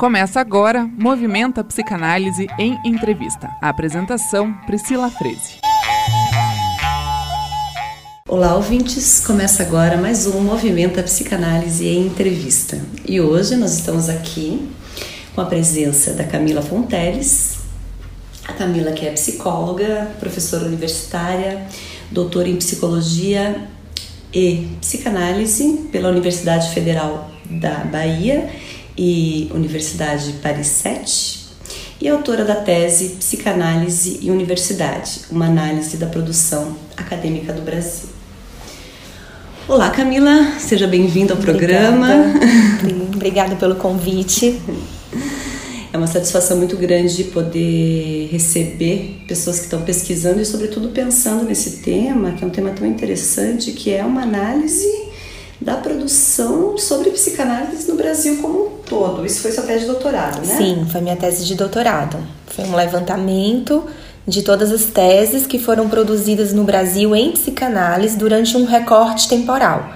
[0.00, 3.50] Começa agora Movimenta Psicanálise em Entrevista.
[3.60, 5.58] A apresentação Priscila Freze.
[8.26, 9.20] Olá, ouvintes!
[9.20, 12.80] Começa agora mais um Movimenta Psicanálise em Entrevista.
[13.06, 14.70] E hoje nós estamos aqui
[15.34, 17.58] com a presença da Camila Fonteles.
[18.48, 21.66] A Camila que é psicóloga, professora universitária,
[22.10, 23.68] doutora em psicologia
[24.32, 28.48] e psicanálise pela Universidade Federal da Bahia
[28.96, 31.40] e Universidade Paris 7
[32.00, 38.08] e autora da tese Psicanálise e Universidade, uma análise da produção acadêmica do Brasil.
[39.68, 42.08] Olá, Camila, seja bem-vinda ao programa.
[42.80, 43.10] Obrigada.
[43.14, 44.60] Obrigada pelo convite.
[45.92, 51.78] É uma satisfação muito grande poder receber pessoas que estão pesquisando e, sobretudo, pensando nesse
[51.78, 55.09] tema, que é um tema tão interessante, que é uma análise
[55.60, 59.26] da produção sobre psicanálise no Brasil como um todo.
[59.26, 60.56] Isso foi sua tese de doutorado, né?
[60.56, 62.16] Sim, foi minha tese de doutorado.
[62.46, 63.84] Foi um levantamento
[64.26, 69.90] de todas as teses que foram produzidas no Brasil em psicanálise durante um recorte temporal,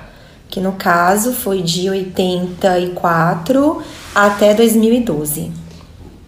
[0.48, 3.82] que no caso foi de 84
[4.14, 5.50] até 2012.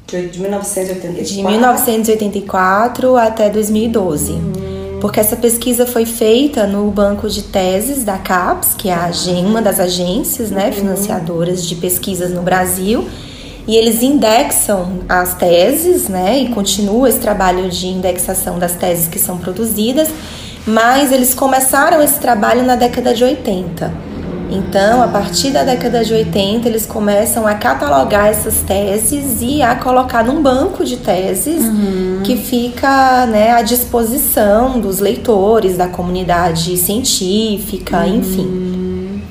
[0.07, 1.25] De 1984?
[1.25, 4.33] De 1984 até 2012.
[4.33, 8.97] Uhum porque essa pesquisa foi feita no banco de teses da CAPES, que é
[9.41, 13.07] uma das agências né, financiadoras de pesquisas no Brasil,
[13.67, 19.19] e eles indexam as teses, né, e continua esse trabalho de indexação das teses que
[19.19, 20.09] são produzidas,
[20.67, 24.06] mas eles começaram esse trabalho na década de 80.
[24.51, 29.75] Então, a partir da década de 80, eles começam a catalogar essas teses e a
[29.75, 32.21] colocar num banco de teses uhum.
[32.23, 38.17] que fica né, à disposição dos leitores, da comunidade científica, uhum.
[38.17, 39.23] enfim.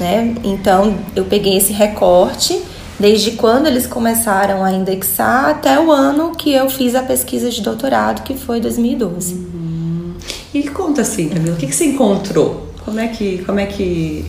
[0.00, 0.34] Né?
[0.42, 2.60] Então, eu peguei esse recorte
[2.98, 7.62] desde quando eles começaram a indexar até o ano que eu fiz a pesquisa de
[7.62, 9.34] doutorado, que foi 2012.
[9.34, 10.14] Uhum.
[10.52, 12.68] E conta assim, Camila, o que, que você encontrou?
[12.84, 14.24] Como é que, como é que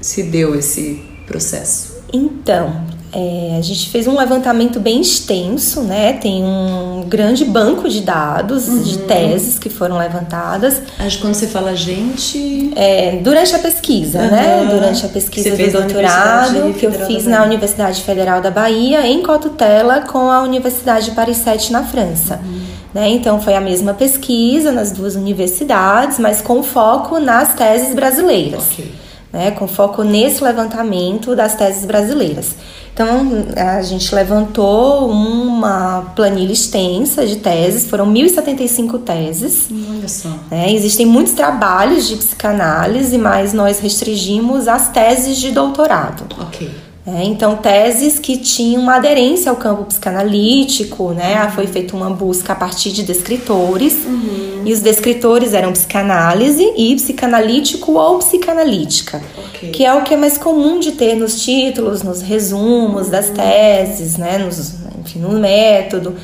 [0.00, 2.00] se deu esse processo?
[2.12, 6.12] Então, é, a gente fez um levantamento bem extenso, né?
[6.12, 8.82] Tem um grande banco de dados, uhum.
[8.82, 10.80] de teses que foram levantadas.
[10.98, 12.72] Acho que quando você fala gente.
[12.76, 14.30] É, durante a pesquisa, uhum.
[14.30, 14.68] né?
[14.70, 20.02] Durante a pesquisa do doutorado, que eu fiz na Universidade Federal da Bahia, em cotutela
[20.02, 22.40] com a Universidade Paris 7 na França.
[22.44, 22.60] Uhum.
[22.94, 23.08] Né?
[23.10, 28.64] Então foi a mesma pesquisa nas duas universidades, mas com foco nas teses brasileiras.
[28.72, 28.99] Okay
[29.32, 32.54] né, com foco nesse levantamento das teses brasileiras.
[32.92, 39.68] Então, a gente levantou uma planilha extensa de teses, foram 1.075 teses.
[39.70, 40.28] Olha só.
[40.50, 46.24] Né, existem muitos trabalhos de psicanálise, mas nós restringimos as teses de doutorado.
[46.40, 46.70] Ok.
[47.06, 51.44] É, então, teses que tinham uma aderência ao campo psicanalítico, né?
[51.44, 51.50] Uhum.
[51.52, 54.62] Foi feita uma busca a partir de descritores, uhum.
[54.66, 59.70] e os descritores eram psicanálise e psicanalítico ou psicanalítica, okay.
[59.70, 63.34] que é o que é mais comum de ter nos títulos, nos resumos das uhum.
[63.34, 64.36] teses, né?
[64.36, 66.16] Nos, enfim, no método.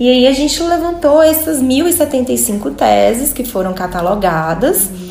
[0.00, 4.88] E aí a gente levantou essas 1.075 teses que foram catalogadas.
[4.88, 5.03] Uhum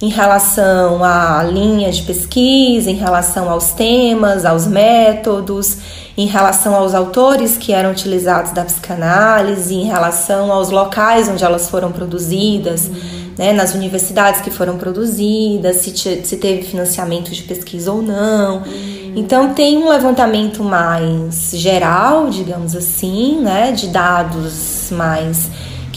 [0.00, 5.76] em relação à linha de pesquisa, em relação aos temas, aos métodos,
[6.16, 11.68] em relação aos autores que eram utilizados da psicanálise, em relação aos locais onde elas
[11.68, 13.32] foram produzidas, uhum.
[13.36, 18.58] né, nas universidades que foram produzidas, se, se teve financiamento de pesquisa ou não.
[18.58, 19.12] Uhum.
[19.16, 25.48] Então tem um levantamento mais geral, digamos assim, né, de dados mais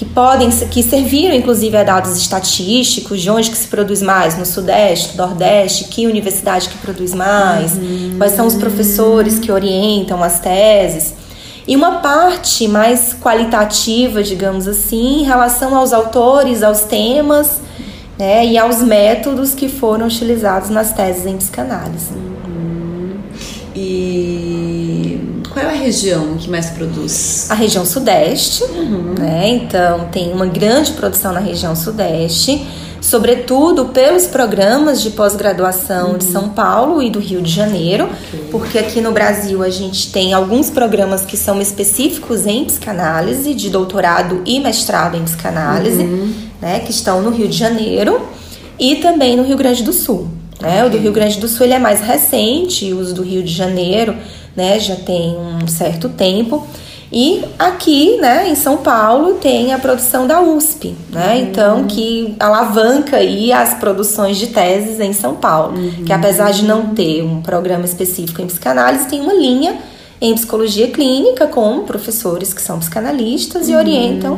[0.01, 4.47] que podem que serviram inclusive a dados estatísticos de onde que se produz mais no
[4.47, 8.15] sudeste, nordeste, que universidade que produz mais, uhum.
[8.17, 11.13] quais são os professores que orientam as teses.
[11.67, 17.61] E uma parte mais qualitativa, digamos assim, em relação aos autores, aos temas
[18.17, 22.09] né, e aos métodos que foram utilizados nas teses em psicanálise.
[22.11, 23.19] Uhum.
[23.75, 24.60] E
[25.51, 27.49] qual é a região que mais produz?
[27.49, 29.15] A região sudeste, uhum.
[29.17, 29.49] né?
[29.49, 32.65] Então tem uma grande produção na região sudeste,
[33.01, 36.17] sobretudo pelos programas de pós-graduação uhum.
[36.17, 38.47] de São Paulo e do Rio de Janeiro, okay.
[38.49, 43.69] porque aqui no Brasil a gente tem alguns programas que são específicos em psicanálise, de
[43.69, 46.33] doutorado e mestrado em psicanálise, uhum.
[46.61, 46.79] né?
[46.79, 48.21] Que estão no Rio de Janeiro
[48.79, 50.29] e também no Rio Grande do Sul.
[50.61, 50.75] Né?
[50.75, 50.87] Okay.
[50.87, 54.15] O do Rio Grande do Sul ele é mais recente, os do Rio de Janeiro
[54.55, 54.79] né?
[54.79, 56.65] Já tem um certo tempo.
[57.11, 61.33] E aqui, né, em São Paulo, tem a produção da USP, né?
[61.33, 61.41] Uhum.
[61.41, 65.77] Então, que alavanca aí as produções de teses em São Paulo.
[65.77, 66.05] Uhum.
[66.05, 69.77] Que apesar de não ter um programa específico em psicanálise, tem uma linha
[70.21, 74.37] em psicologia clínica com professores que são psicanalistas e orientam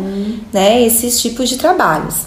[0.52, 2.26] né, esses tipos de trabalhos.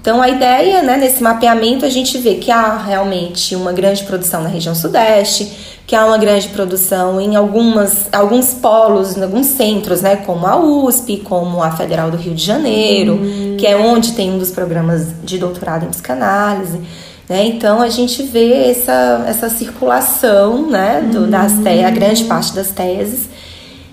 [0.00, 4.42] Então, a ideia, né, nesse mapeamento, a gente vê que há realmente uma grande produção
[4.42, 10.02] na região sudeste, que há uma grande produção em algumas, alguns polos, em alguns centros,
[10.02, 13.56] né, como a USP, como a Federal do Rio de Janeiro, uhum.
[13.58, 16.78] que é onde tem um dos programas de doutorado em psicanálise.
[17.26, 17.46] Né?
[17.46, 22.70] Então a gente vê essa, essa circulação né, do, das te a grande parte das
[22.70, 23.26] teses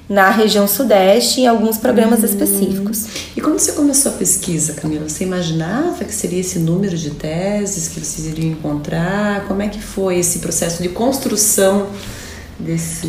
[0.08, 2.26] na região sudeste em alguns programas uhum.
[2.26, 3.06] específicos.
[3.36, 7.88] E quando você começou a pesquisa, Camila, você imaginava que seria esse número de teses
[7.88, 9.48] que vocês iriam encontrar?
[9.48, 11.88] Como é que foi esse processo de construção
[12.58, 13.08] desse,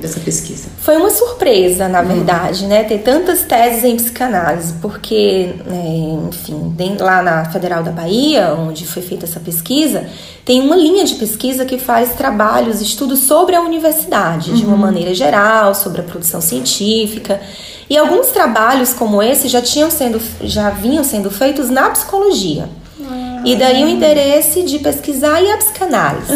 [0.00, 0.68] dessa pesquisa?
[0.78, 2.84] Foi uma surpresa, na verdade, né?
[2.84, 9.02] Ter tantas teses em psicanálise, porque, né, enfim, lá na Federal da Bahia, onde foi
[9.02, 10.06] feita essa pesquisa,
[10.44, 14.56] tem uma linha de pesquisa que faz trabalhos, estudos sobre a universidade, uhum.
[14.56, 14.80] de uma uhum.
[14.80, 17.40] maneira geral, sobre a produção científica.
[17.88, 22.68] E alguns trabalhos como esse já tinham sendo, já vinham sendo feitos na psicologia.
[23.04, 23.42] Ah.
[23.44, 26.32] E daí o interesse de pesquisar e a psicanálise.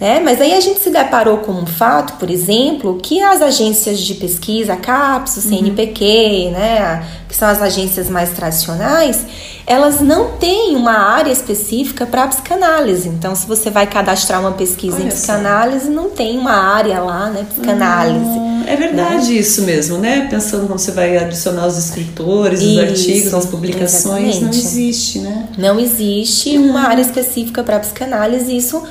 [0.00, 0.06] Uhum.
[0.08, 0.20] Né?
[0.20, 4.14] Mas aí a gente se deparou com um fato, por exemplo, que as agências de
[4.14, 6.04] pesquisa, a CAPES, o CNPq,
[6.46, 6.52] uhum.
[6.52, 9.24] né, que são as agências mais tradicionais,
[9.66, 13.08] elas não têm uma área específica para psicanálise.
[13.08, 15.90] Então, se você vai cadastrar uma pesquisa Olha em psicanálise, só.
[15.92, 18.24] não tem uma área lá, né, psicanálise.
[18.24, 19.38] Hum, é verdade né?
[19.38, 20.26] isso mesmo, né?
[20.28, 24.40] Pensando como você vai adicionar os escritores, os artigos, as publicações, exatamente.
[24.40, 25.48] não existe, né?
[25.56, 26.70] Não existe hum.
[26.70, 28.82] uma área específica para psicanálise, isso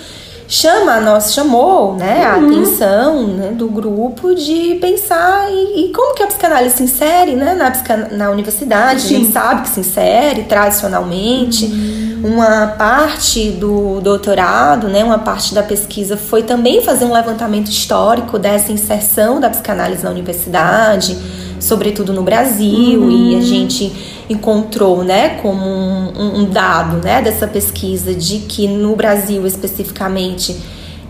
[0.50, 2.48] chama a nossa chamou né, a uhum.
[2.48, 7.54] atenção né, do grupo de pensar e, e, como que a psicanálise se insere né,
[7.54, 7.72] na,
[8.18, 9.02] na universidade.
[9.02, 9.16] Sim.
[9.16, 11.66] A gente sabe que se insere tradicionalmente.
[11.66, 11.99] Uhum.
[12.24, 18.38] Uma parte do doutorado, né, uma parte da pesquisa foi também fazer um levantamento histórico
[18.38, 21.18] dessa inserção da psicanálise na universidade,
[21.60, 23.10] sobretudo no Brasil, uhum.
[23.10, 23.92] e a gente
[24.30, 30.56] encontrou, né, como um, um dado, né, dessa pesquisa de que no Brasil especificamente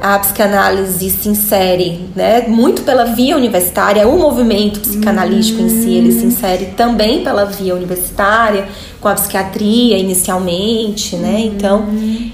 [0.02, 5.68] a psicanálise se insere, né, muito pela via universitária, o movimento psicanalítico uhum.
[5.68, 11.46] em si, ele se insere também pela via universitária, com a psiquiatria inicialmente, né, uhum.
[11.46, 11.88] então,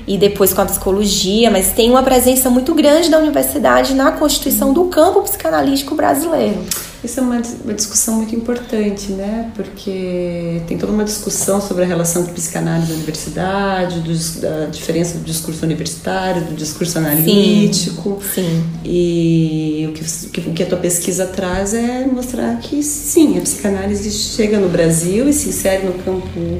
[0.08, 4.74] e depois com a psicologia, mas tem uma presença muito grande da universidade na constituição
[4.74, 6.64] do campo psicanalítico brasileiro.
[7.06, 9.52] Isso é uma, uma discussão muito importante, né?
[9.56, 15.20] Porque tem toda uma discussão sobre a relação com psicanálise da universidade, do, da diferença
[15.20, 18.20] do discurso universitário, do discurso analítico.
[18.34, 18.42] Sim.
[18.42, 18.64] sim.
[18.84, 24.10] E o que, o que a tua pesquisa traz é mostrar que sim, a psicanálise
[24.12, 26.55] chega no Brasil e se insere no campo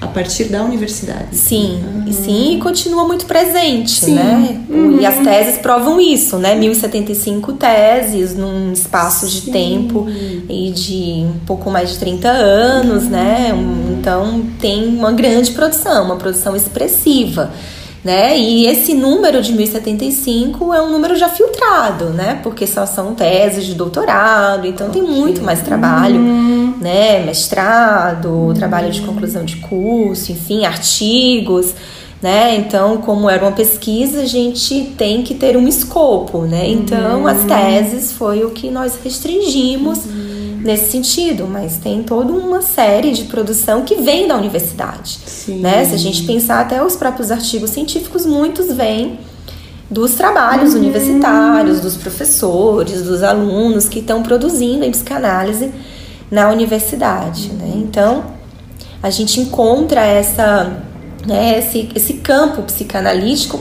[0.00, 1.36] a partir da universidade.
[1.36, 2.12] Sim, uhum.
[2.12, 4.14] sim, e continua muito presente, sim.
[4.14, 4.60] né?
[4.68, 4.98] Uhum.
[4.98, 6.54] E as teses provam isso, né?
[6.54, 9.52] 1075 teses num espaço de sim.
[9.52, 10.06] tempo
[10.48, 13.10] e de um pouco mais de 30 anos, uhum.
[13.10, 13.52] né?
[13.98, 17.50] Então tem uma grande produção, uma produção expressiva
[18.04, 18.38] né?
[18.38, 22.40] E esse número de 1075 é um número já filtrado, né?
[22.42, 25.02] Porque só são teses de doutorado, então okay.
[25.02, 26.74] tem muito mais trabalho, uhum.
[26.80, 27.22] né?
[27.24, 28.54] Mestrado, uhum.
[28.54, 31.74] trabalho de conclusão de curso, enfim, artigos.
[32.22, 32.56] Né?
[32.56, 36.68] Então, como era uma pesquisa, a gente tem que ter um escopo, né?
[36.68, 37.46] Então, as uhum.
[37.46, 40.29] teses foi o que nós restringimos uhum
[40.62, 45.18] nesse sentido, mas tem toda uma série de produção que vem da universidade.
[45.26, 45.60] Sim.
[45.60, 45.84] Né?
[45.84, 49.18] Se a gente pensar até os próprios artigos científicos, muitos vêm
[49.90, 50.80] dos trabalhos uhum.
[50.80, 55.72] universitários, dos professores, dos alunos que estão produzindo em psicanálise
[56.30, 57.48] na universidade.
[57.48, 57.64] Né?
[57.64, 57.80] Uhum.
[57.80, 58.24] Então,
[59.02, 60.82] a gente encontra essa,
[61.26, 63.58] né, esse, esse campo psicanalítico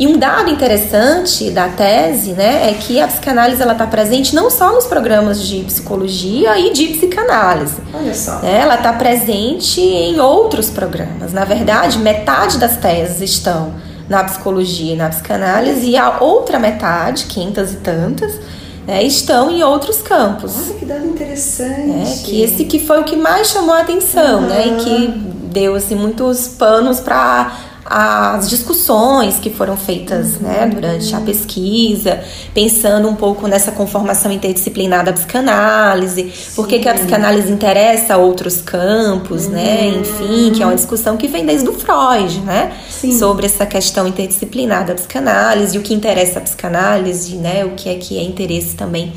[0.00, 4.72] e um dado interessante da tese, né, é que a psicanálise está presente não só
[4.72, 7.76] nos programas de psicologia e de psicanálise.
[7.92, 8.38] Olha só.
[8.38, 11.34] Né, ela está presente em outros programas.
[11.34, 13.74] Na verdade, metade das teses estão
[14.08, 18.40] na psicologia e na psicanálise e a outra metade, quinhentas e tantas,
[18.86, 20.54] né, estão em outros campos.
[20.64, 21.90] Olha que dado interessante.
[21.90, 24.46] É, que esse que foi o que mais chamou a atenção, uhum.
[24.46, 25.08] né, e que
[25.52, 32.22] deu assim muitos panos para as discussões que foram feitas né, durante a pesquisa,
[32.54, 38.16] pensando um pouco nessa conformação interdisciplinar da psicanálise, por que, que a psicanálise interessa a
[38.16, 39.88] outros campos, né?
[39.88, 42.72] Enfim, que é uma discussão que vem desde o Freud, né?
[42.88, 43.18] Sim.
[43.18, 47.64] Sobre essa questão interdisciplinar da psicanálise, e o que interessa a psicanálise, né?
[47.64, 49.12] O que é que é interesse também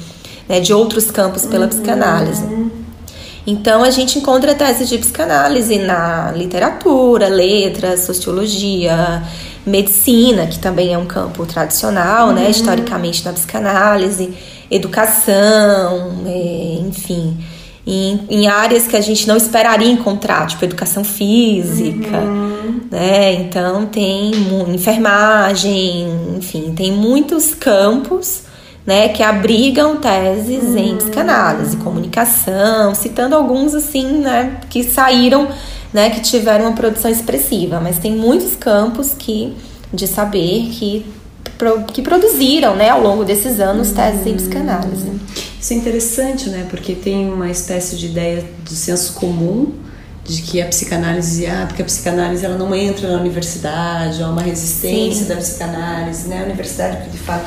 [0.50, 1.70] né, de outros campos pela uhum.
[1.70, 2.44] psicanálise.
[3.46, 9.22] Então a gente encontra tese de psicanálise na literatura, letras, sociologia,
[9.66, 12.46] medicina, que também é um campo tradicional, né, uhum.
[12.46, 14.34] né, historicamente na psicanálise,
[14.72, 17.38] educação, é, enfim,
[17.86, 22.82] em, em, áreas que a gente não esperaria encontrar, tipo educação física, uhum.
[22.90, 23.34] né?
[23.34, 24.32] Então tem
[24.74, 26.08] enfermagem,
[26.38, 28.44] enfim, tem muitos campos
[28.86, 30.78] né, que abrigam teses uhum.
[30.78, 35.48] em psicanálise, comunicação, citando alguns assim, né, que saíram,
[35.94, 39.56] né, que tiveram uma produção expressiva, mas tem muitos campos que
[39.94, 41.06] de saber que
[41.94, 45.10] que produziram, né, ao longo desses anos teses em psicanálise.
[45.62, 49.72] Isso é interessante, né, porque tem uma espécie de ideia do senso comum
[50.26, 54.42] de que a psicanálise, ah, porque a psicanálise ela não entra na universidade, há uma
[54.42, 55.30] resistência Sim.
[55.30, 56.42] da psicanálise, né?
[56.42, 57.46] A universidade de fato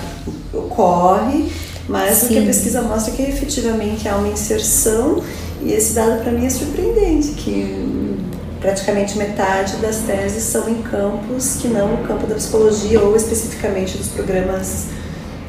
[0.76, 1.50] ocorre,
[1.88, 2.26] mas Sim.
[2.26, 5.22] o que a pesquisa mostra é que efetivamente há uma inserção
[5.62, 8.16] e esse dado para mim é surpreendente, que
[8.60, 13.96] praticamente metade das teses são em campos que não o campo da psicologia ou especificamente
[13.96, 14.86] dos programas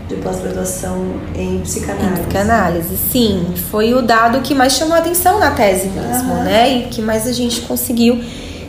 [0.08, 2.08] de pós-graduação em psicanálise.
[2.08, 3.54] Em psicanálise, sim.
[3.70, 6.44] Foi o dado que mais chamou a atenção na tese mesmo, uhum.
[6.44, 6.78] né?
[6.78, 8.22] E que mais a gente conseguiu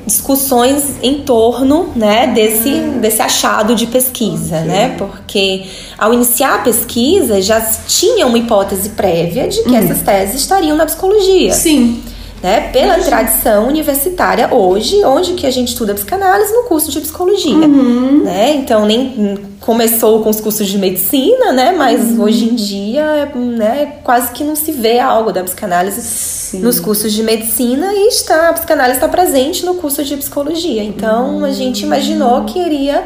[0.09, 2.99] discussões em torno, né, desse, uhum.
[2.99, 4.97] desse achado de pesquisa, né?
[4.99, 9.77] Porque ao iniciar a pesquisa já tinha uma hipótese prévia de que uhum.
[9.77, 11.53] essas teses estariam na psicologia.
[11.53, 12.03] Sim
[12.42, 17.52] né, pela tradição universitária hoje, onde que a gente estuda psicanálise no curso de psicologia,
[17.52, 18.23] uhum.
[18.25, 18.54] né?
[18.54, 21.75] Então nem começou com os cursos de medicina, né?
[21.76, 22.23] Mas uhum.
[22.23, 26.61] hoje em dia, né, quase que não se vê algo da psicanálise Sim.
[26.61, 30.83] nos cursos de medicina e está a psicanálise está presente no curso de psicologia.
[30.83, 31.45] Então uhum.
[31.45, 33.04] a gente imaginou que iria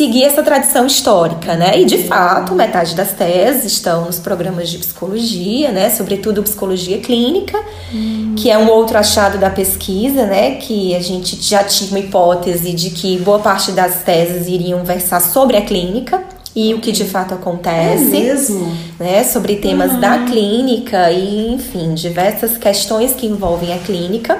[0.00, 1.78] seguir essa tradição histórica, né?
[1.78, 5.90] E de fato, metade das teses estão nos programas de psicologia, né?
[5.90, 8.34] Sobretudo psicologia clínica, hum.
[8.34, 10.52] que é um outro achado da pesquisa, né?
[10.52, 15.20] Que a gente já tinha uma hipótese de que boa parte das teses iriam versar
[15.20, 16.22] sobre a clínica.
[16.56, 18.76] E o que de fato acontece, é mesmo?
[18.98, 20.00] né, sobre temas uhum.
[20.00, 24.36] da clínica e, enfim, diversas questões que envolvem a clínica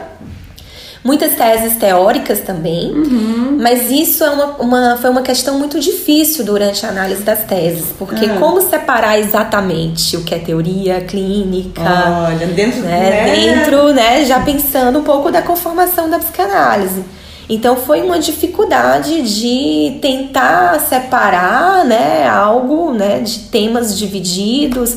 [1.02, 3.58] muitas teses teóricas também, uhum.
[3.60, 7.86] mas isso é uma, uma, foi uma questão muito difícil durante a análise das teses,
[7.98, 8.38] porque uhum.
[8.38, 11.82] como separar exatamente o que é teoria clínica,
[12.28, 13.34] Olha, dentro, né, né?
[13.34, 17.02] dentro, né, já pensando um pouco da conformação da psicanálise.
[17.48, 24.96] Então foi uma dificuldade de tentar separar, né, algo, né, de temas divididos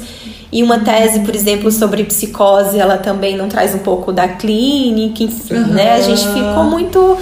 [0.54, 5.24] e uma tese, por exemplo, sobre psicose, ela também não traz um pouco da clínica,
[5.24, 5.68] enfim, uhum.
[5.74, 5.96] né?
[5.96, 7.18] A gente ficou muito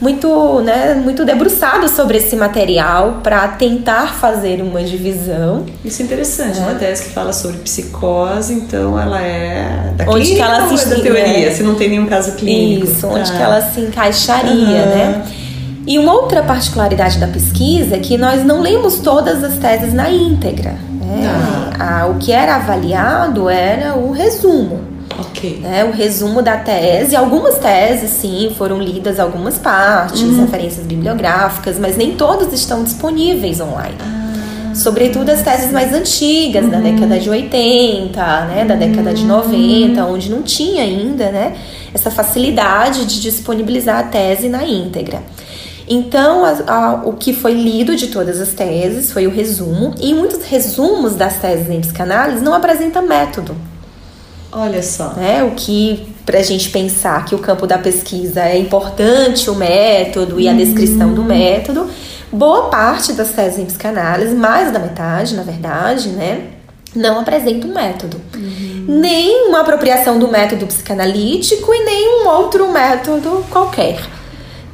[0.00, 5.64] muito, né, muito debruçado sobre esse material para tentar fazer uma divisão.
[5.84, 6.62] Isso é interessante, é.
[6.62, 10.84] uma tese que fala sobre psicose, então ela é da onde clínica que ela se,
[10.84, 12.86] é da teoria, se não tem nenhum caso clínico.
[12.86, 13.36] Isso, onde tá.
[13.36, 14.64] que ela se encaixaria, uhum.
[14.66, 15.26] né?
[15.86, 20.10] E uma outra particularidade da pesquisa é que nós não lemos todas as teses na
[20.10, 20.74] íntegra.
[21.06, 21.72] Né?
[21.78, 22.02] Tá.
[22.02, 24.80] A, o que era avaliado era o resumo.
[25.18, 25.60] Ok.
[25.62, 25.84] Né?
[25.84, 27.16] O resumo da tese.
[27.16, 30.40] Algumas teses, sim, foram lidas algumas partes, uhum.
[30.40, 33.96] referências bibliográficas, mas nem todas estão disponíveis online.
[34.00, 36.70] Ah, Sobretudo as teses mais antigas, uhum.
[36.70, 38.64] da década de 80, né?
[38.66, 40.14] Da década de 90, uhum.
[40.14, 41.54] onde não tinha ainda, né?
[41.94, 45.22] Essa facilidade de disponibilizar a tese na íntegra.
[45.88, 50.12] Então, a, a, o que foi lido de todas as teses foi o resumo, e
[50.12, 53.56] muitos resumos das teses em psicanálise não apresentam método.
[54.50, 55.10] Olha só.
[55.10, 55.44] Né?
[55.44, 60.40] O que, para a gente pensar que o campo da pesquisa é importante o método
[60.40, 61.88] e a descrição do método,
[62.32, 66.48] boa parte das teses em psicanálise, mais da metade, na verdade, né?
[66.94, 68.20] Não apresenta um método.
[68.34, 68.86] Uhum.
[68.88, 74.15] Nem uma apropriação do método psicanalítico e nem um outro método qualquer.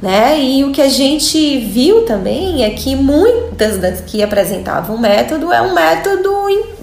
[0.03, 0.37] Né?
[0.37, 5.49] E o que a gente viu também é que muitas das que apresentavam o método
[5.49, 6.29] é um método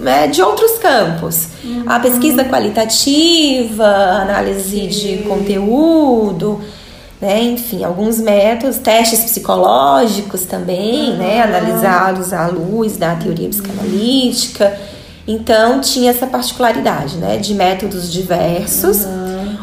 [0.07, 1.49] é, de outros campos.
[1.63, 1.85] Uhum.
[1.87, 6.63] A pesquisa qualitativa, análise de conteúdo,
[7.21, 7.43] né?
[7.43, 11.17] enfim, alguns métodos, testes psicológicos também, uhum.
[11.19, 11.43] né?
[11.43, 14.81] analisados à luz da teoria psicanalítica.
[15.29, 17.37] Então tinha essa particularidade né?
[17.37, 19.05] de métodos diversos.
[19.05, 19.20] Uhum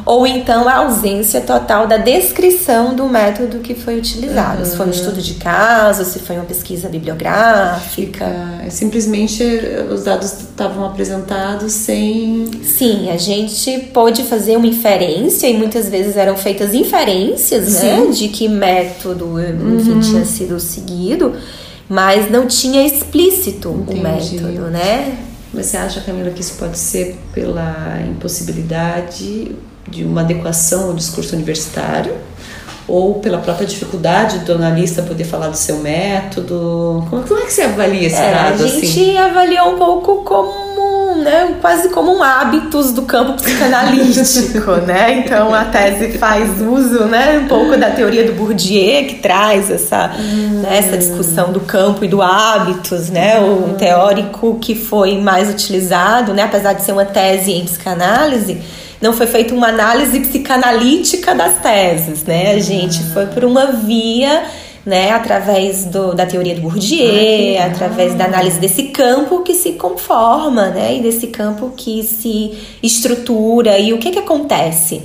[0.07, 4.59] ou então a ausência total da descrição do método que foi utilizado.
[4.59, 4.65] Uhum.
[4.65, 8.25] Se foi um estudo de caso, se foi uma pesquisa bibliográfica.
[8.65, 9.43] É, simplesmente
[9.91, 12.49] os dados estavam apresentados sem.
[12.63, 18.29] Sim, a gente pôde fazer uma inferência e muitas vezes eram feitas inferências né, de
[18.29, 19.99] que método enfim, uhum.
[19.99, 21.33] tinha sido seguido,
[21.89, 23.99] mas não tinha explícito Entendi.
[23.99, 25.17] o método, né?
[25.53, 29.53] Mas você acha, Camila, que isso pode ser pela impossibilidade
[29.87, 32.13] de uma adequação ao discurso universitário
[32.87, 37.05] ou pela própria dificuldade do analista poder falar do seu método?
[37.09, 38.63] Como, como é que você avalia esse é, dado?
[38.63, 39.17] A gente assim?
[39.17, 45.19] avaliou um pouco como, né, quase como um hábitos do campo psicanalítico, né?
[45.19, 50.11] Então a tese faz uso, né, um pouco da teoria do Bourdieu que traz essa,
[50.17, 50.61] hum.
[50.61, 53.37] né, essa discussão do campo e do hábitos, né?
[53.41, 53.71] Hum.
[53.71, 58.61] O teórico que foi mais utilizado, né, apesar de ser uma tese em psicanálise
[59.01, 62.51] não foi feita uma análise psicanalítica das teses, né?
[62.51, 64.45] A gente foi por uma via,
[64.85, 69.73] né, através do, da teoria do Bourdieu, ah, através da análise desse campo que se
[69.73, 75.03] conforma, né, e desse campo que se estrutura e o que que acontece,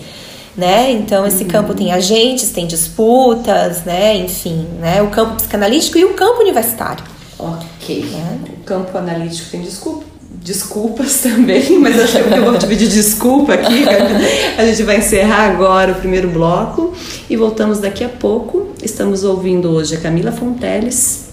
[0.57, 0.91] né?
[0.93, 4.17] Então esse campo tem agentes, tem disputas, né?
[4.17, 5.03] Enfim, né?
[5.03, 7.05] O campo psicanalítico e o campo universitário.
[7.39, 8.05] Ok.
[8.15, 8.53] É.
[8.53, 10.12] O campo analítico tem desculpa
[10.43, 13.85] desculpas também, mas acho que eu vou te pedir desculpa aqui.
[14.59, 16.93] A gente vai encerrar agora o primeiro bloco
[17.31, 18.69] e voltamos daqui a pouco.
[18.83, 21.27] Estamos ouvindo hoje a Camila Fonteles,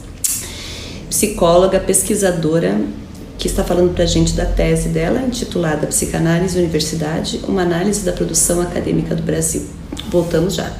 [1.09, 2.79] psicóloga, pesquisadora,
[3.37, 8.11] que está falando para a gente da tese dela, intitulada Psicanálise Universidade, uma análise da
[8.11, 9.65] produção acadêmica do Brasil.
[10.09, 10.71] Voltamos já.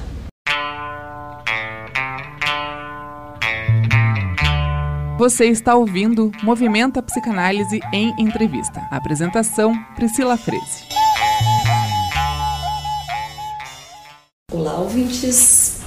[5.20, 8.88] Você está ouvindo Movimenta Psicanálise em Entrevista.
[8.90, 10.86] Apresentação: Priscila Freze.
[14.50, 15.82] Olá, ouvintes.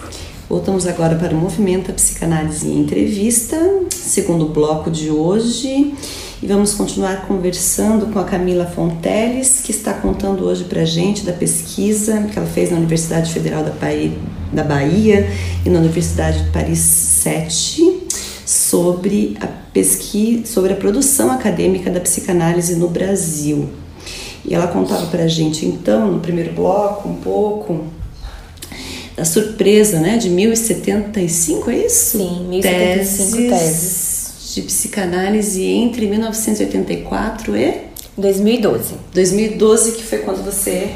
[0.51, 3.57] Voltamos agora para o Movimenta Psicanálise em Entrevista,
[3.91, 5.95] segundo bloco de hoje.
[6.43, 11.25] E vamos continuar conversando com a Camila Fonteles, que está contando hoje para a gente
[11.25, 15.27] da pesquisa que ela fez na Universidade Federal da Bahia
[15.65, 18.02] e na Universidade de Paris 7
[18.73, 23.69] sobre a pesquisa, sobre a produção acadêmica da psicanálise no Brasil.
[24.47, 27.85] E ela contava para a gente então, no primeiro bloco, um pouco
[29.15, 32.17] da surpresa, né, de 1075, é isso?
[32.17, 34.55] Sim, 1075 teses, teses.
[34.55, 37.75] de psicanálise entre 1984 e
[38.17, 38.95] 2012.
[39.13, 40.93] 2012 que foi quando você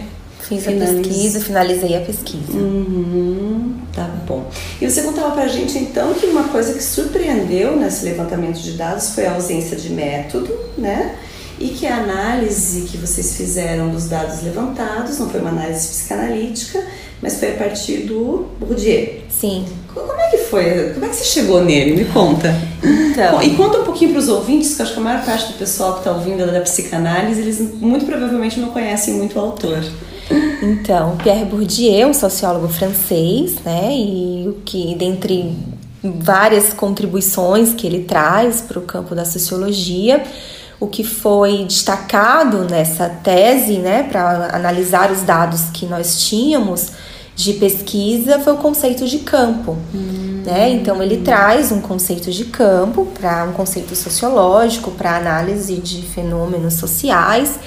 [0.48, 0.90] Fiz Finaliz...
[0.90, 2.52] a pesquisa, finalizei a pesquisa.
[2.52, 4.48] Uhum, tá bom.
[4.80, 9.10] E você contava pra gente então que uma coisa que surpreendeu nesse levantamento de dados
[9.10, 11.16] foi a ausência de método, né?
[11.58, 16.84] E que a análise que vocês fizeram dos dados levantados não foi uma análise psicanalítica,
[17.20, 19.22] mas foi a partir do Bourdieu.
[19.28, 19.64] Sim.
[19.92, 20.90] Como é que foi?
[20.92, 21.96] Como é que você chegou nele?
[21.96, 22.54] Me conta.
[22.84, 23.42] Então.
[23.42, 25.58] E conta um pouquinho para os ouvintes, que eu acho que a maior parte do
[25.58, 29.82] pessoal que está ouvindo da psicanálise, eles muito provavelmente não conhecem muito o autor.
[30.62, 35.54] Então, Pierre Bourdieu, um sociólogo francês, né, e o que dentre
[36.02, 40.22] várias contribuições que ele traz para o campo da sociologia,
[40.78, 46.92] o que foi destacado nessa tese, né, para analisar os dados que nós tínhamos
[47.34, 49.76] de pesquisa, foi o conceito de campo.
[49.94, 50.42] Hum.
[50.44, 50.70] Né?
[50.70, 56.74] Então, ele traz um conceito de campo para um conceito sociológico, para análise de fenômenos
[56.74, 57.58] sociais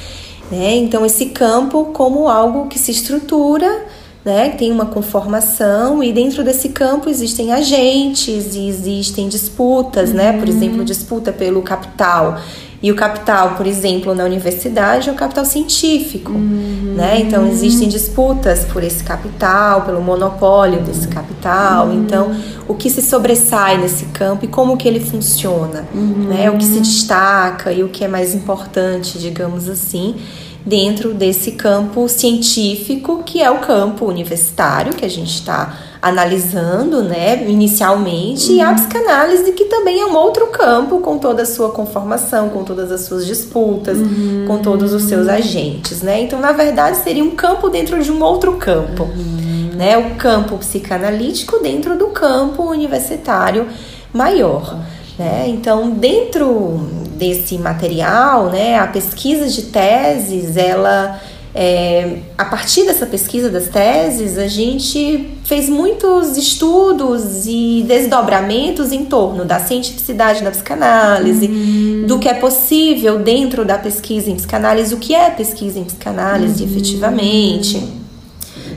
[0.52, 0.76] né?
[0.76, 3.86] Então, esse campo como algo que se estrutura,
[4.24, 4.50] né?
[4.50, 10.16] tem uma conformação, e dentro desse campo existem agentes e existem disputas, uhum.
[10.16, 10.34] né?
[10.34, 12.40] por exemplo, disputa pelo capital.
[12.82, 16.94] E o capital, por exemplo, na universidade é o capital científico, uhum.
[16.96, 17.20] né?
[17.20, 21.88] Então existem disputas por esse capital, pelo monopólio desse capital.
[21.88, 22.04] Uhum.
[22.04, 22.36] Então,
[22.68, 26.30] o que se sobressai nesse campo e como que ele funciona, uhum.
[26.30, 26.50] né?
[26.50, 30.16] O que se destaca e o que é mais importante, digamos assim
[30.66, 37.44] dentro desse campo científico que é o campo universitário que a gente está analisando, né,
[37.48, 38.56] inicialmente, uhum.
[38.58, 38.76] e a uhum.
[38.76, 43.02] psicanálise que também é um outro campo com toda a sua conformação, com todas as
[43.02, 44.46] suas disputas, uhum.
[44.48, 46.22] com todos os seus agentes, né?
[46.22, 49.72] Então, na verdade, seria um campo dentro de um outro campo, uhum.
[49.76, 49.98] né?
[49.98, 53.68] O campo psicanalítico dentro do campo universitário
[54.14, 54.80] maior,
[55.18, 55.46] né?
[55.48, 56.80] Então, dentro
[57.18, 61.20] desse material, né, a pesquisa de teses, ela
[61.54, 69.06] é, a partir dessa pesquisa das teses, a gente fez muitos estudos e desdobramentos em
[69.06, 72.06] torno da cientificidade da psicanálise, uhum.
[72.08, 76.64] do que é possível dentro da pesquisa em psicanálise, o que é pesquisa em psicanálise
[76.64, 76.70] uhum.
[76.70, 77.84] efetivamente,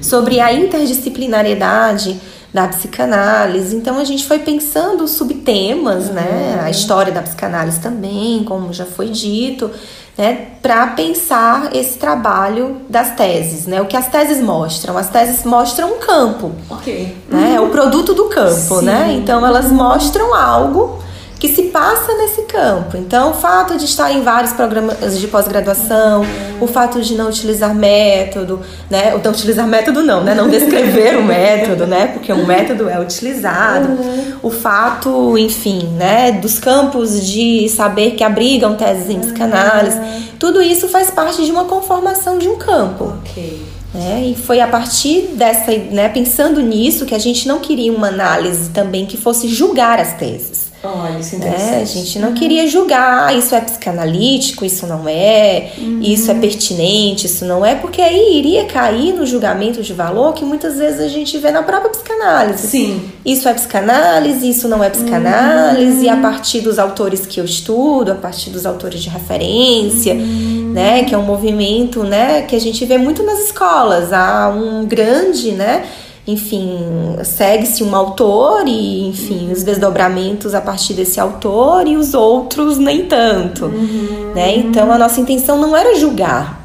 [0.00, 2.18] sobre a interdisciplinariedade
[2.54, 3.74] da psicanálise.
[3.76, 6.14] Então a gente foi pensando subtemas, uhum.
[6.14, 6.60] né?
[6.62, 9.70] A história da psicanálise também, como já foi dito,
[10.16, 10.48] né?
[10.60, 13.80] Para pensar esse trabalho das teses, né?
[13.80, 14.96] O que as teses mostram?
[14.96, 17.16] As teses mostram um campo, ok?
[17.28, 17.58] Né?
[17.58, 17.66] Uhum.
[17.66, 18.80] O produto do campo, né?
[18.80, 18.84] Sim.
[18.84, 19.12] né?
[19.14, 21.02] Então elas mostram algo
[21.42, 22.96] que se passa nesse campo.
[22.96, 26.24] Então, o fato de estar em vários programas de pós-graduação,
[26.60, 29.12] o fato de não utilizar método, né?
[29.12, 30.36] Ou não utilizar método não, né?
[30.36, 32.06] Não descrever o método, né?
[32.06, 33.88] Porque um método é utilizado.
[33.88, 34.34] Uhum.
[34.40, 36.30] O fato, enfim, né?
[36.30, 39.98] Dos campos de saber que abrigam teses em psicanálise.
[39.98, 40.22] Uhum.
[40.38, 43.14] Tudo isso faz parte de uma conformação de um campo.
[43.18, 43.60] Ok.
[43.96, 48.06] É, e foi a partir dessa, né, pensando nisso, que a gente não queria uma
[48.06, 50.61] análise também que fosse julgar as teses.
[50.84, 51.74] Olha, isso é interessante.
[51.74, 56.00] É, a gente não queria julgar, ah, isso é psicanalítico, isso não é, uhum.
[56.02, 60.44] isso é pertinente, isso não é, porque aí iria cair no julgamento de valor que
[60.44, 62.66] muitas vezes a gente vê na própria psicanálise.
[62.66, 63.12] Sim.
[63.24, 66.04] Isso é psicanálise, isso não é psicanálise, uhum.
[66.04, 70.72] e a partir dos autores que eu estudo, a partir dos autores de referência, uhum.
[70.74, 74.84] né, que é um movimento, né, que a gente vê muito nas escolas, há um
[74.84, 75.84] grande, né,
[76.26, 82.78] enfim, segue-se um autor e, enfim, os desdobramentos a partir desse autor e os outros
[82.78, 84.32] nem tanto, uhum.
[84.34, 84.56] né?
[84.56, 86.62] Então a nossa intenção não era julgar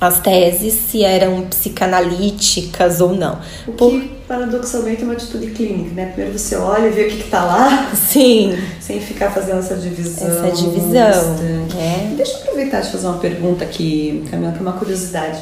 [0.00, 3.38] as teses se eram psicanalíticas ou não.
[3.66, 3.90] O Por...
[3.90, 6.06] que paradoxalmente é uma atitude clínica, né?
[6.06, 7.90] Primeiro você olha e vê o que está lá.
[7.94, 8.56] Sim.
[8.80, 10.26] Sem ficar fazendo essa divisão.
[10.26, 11.36] Essa divisão.
[11.78, 12.14] É.
[12.16, 15.38] Deixa eu aproveitar de fazer uma pergunta aqui, Camila, que é uma curiosidade.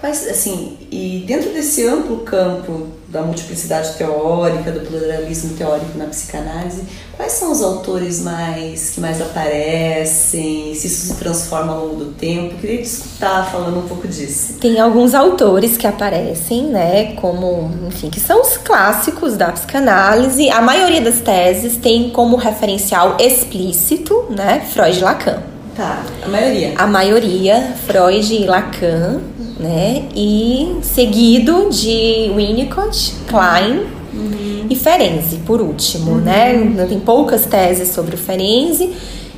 [0.00, 6.84] Quais, assim, e dentro desse amplo campo da multiplicidade teórica, do pluralismo teórico na psicanálise,
[7.16, 10.72] quais são os autores mais que mais aparecem?
[10.72, 12.54] Se isso se transforma ao longo do tempo?
[12.54, 14.54] Eu queria escutar falando um pouco disso.
[14.60, 20.48] Tem alguns autores que aparecem, né, como, enfim, que são os clássicos da psicanálise.
[20.48, 25.57] A maioria das teses tem como referencial explícito, né, Freud Lacan.
[25.78, 26.74] Tá, a maioria.
[26.76, 29.20] A maioria, Freud e Lacan
[29.58, 30.04] né?
[30.14, 34.66] E seguido de Winnicott, Klein uhum.
[34.70, 36.20] e Ferenczi, por último, uhum.
[36.20, 36.86] né?
[36.88, 38.94] Tem poucas teses sobre o Ferenczi,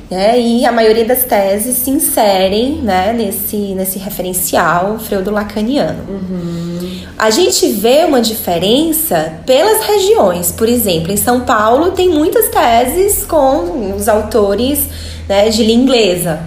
[0.09, 0.39] né?
[0.39, 3.13] E a maioria das teses se inserem, né?
[3.13, 6.03] Nesse, nesse referencial freudo-lacaniano.
[6.07, 7.01] Uhum.
[7.17, 10.51] A gente vê uma diferença pelas regiões.
[10.51, 14.87] Por exemplo, em São Paulo tem muitas teses com os autores
[15.27, 16.39] né, de língua inglesa,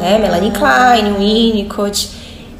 [0.00, 0.18] né?
[0.18, 2.10] Melanie Klein, Winnicott.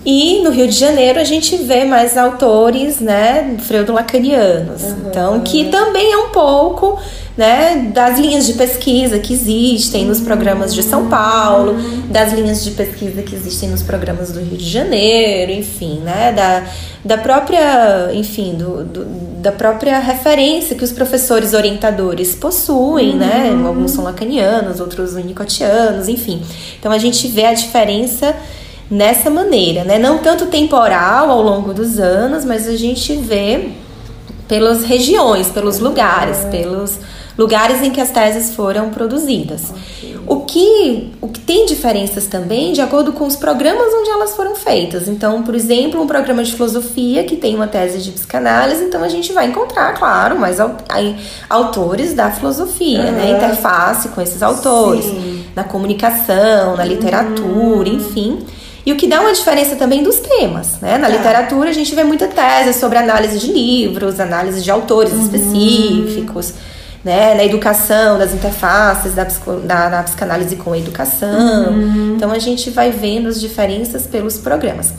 [0.05, 4.83] E no Rio de Janeiro a gente vê mais autores, né, freudo-lacanianos.
[4.83, 5.05] Uhum.
[5.07, 6.99] Então, que também é um pouco,
[7.41, 11.75] né, das linhas de pesquisa que existem nos programas de São Paulo,
[12.11, 16.65] das linhas de pesquisa que existem nos programas do Rio de Janeiro, enfim, né, da,
[17.03, 23.51] da própria, enfim, do, do da própria referência que os professores orientadores possuem, né?
[23.51, 23.69] uhum.
[23.69, 26.43] Alguns são lacanianos, outros unicotianos, enfim.
[26.79, 28.37] Então a gente vê a diferença
[28.91, 29.99] nessa maneira, né?
[29.99, 33.71] Não tanto temporal ao longo dos anos, mas a gente vê
[34.47, 36.99] pelas regiões, pelos lugares, pelos
[37.37, 39.73] lugares em que as teses foram produzidas.
[40.27, 44.55] O que, o que tem diferenças também de acordo com os programas onde elas foram
[44.55, 45.09] feitas.
[45.09, 49.09] Então, por exemplo, um programa de filosofia que tem uma tese de psicanálise, então a
[49.09, 50.59] gente vai encontrar, claro, mais
[51.49, 53.13] autores da filosofia, uhum.
[53.13, 53.31] né?
[53.31, 55.45] Interface com esses autores, Sim.
[55.57, 57.97] na comunicação, na literatura, uhum.
[57.97, 58.39] enfim.
[58.85, 60.97] E o que dá uma diferença também dos temas, né?
[60.97, 61.17] Na tá.
[61.17, 65.23] literatura a gente vê muita tese sobre análise de livros, análise de autores uhum.
[65.23, 66.55] específicos,
[67.05, 67.35] né?
[67.35, 69.25] Na educação, das interfaces da,
[69.65, 71.73] da, da psicanálise com a educação.
[71.73, 72.15] Uhum.
[72.17, 74.93] Então a gente vai vendo as diferenças pelos programas.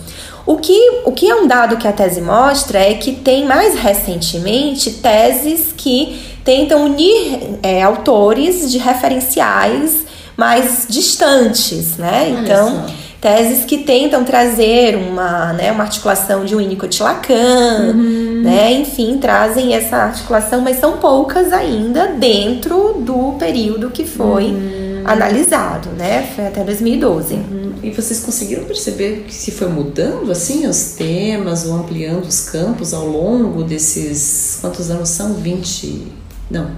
[0.45, 3.75] O que, o que é um dado que a tese mostra é que tem mais
[3.75, 12.23] recentemente teses que tentam unir é, autores de referenciais mais distantes, né?
[12.23, 18.41] Olha então, só teses que tentam trazer uma, né, uma articulação de Winnicott Lacan, uhum.
[18.43, 25.03] né, enfim, trazem essa articulação, mas são poucas ainda dentro do período que foi uhum.
[25.05, 27.35] analisado, né, foi até 2012.
[27.35, 27.73] Uhum.
[27.83, 32.91] E vocês conseguiram perceber que se foi mudando, assim, os temas ou ampliando os campos
[32.91, 35.35] ao longo desses, quantos anos são?
[35.35, 36.07] 20,
[36.49, 36.71] não,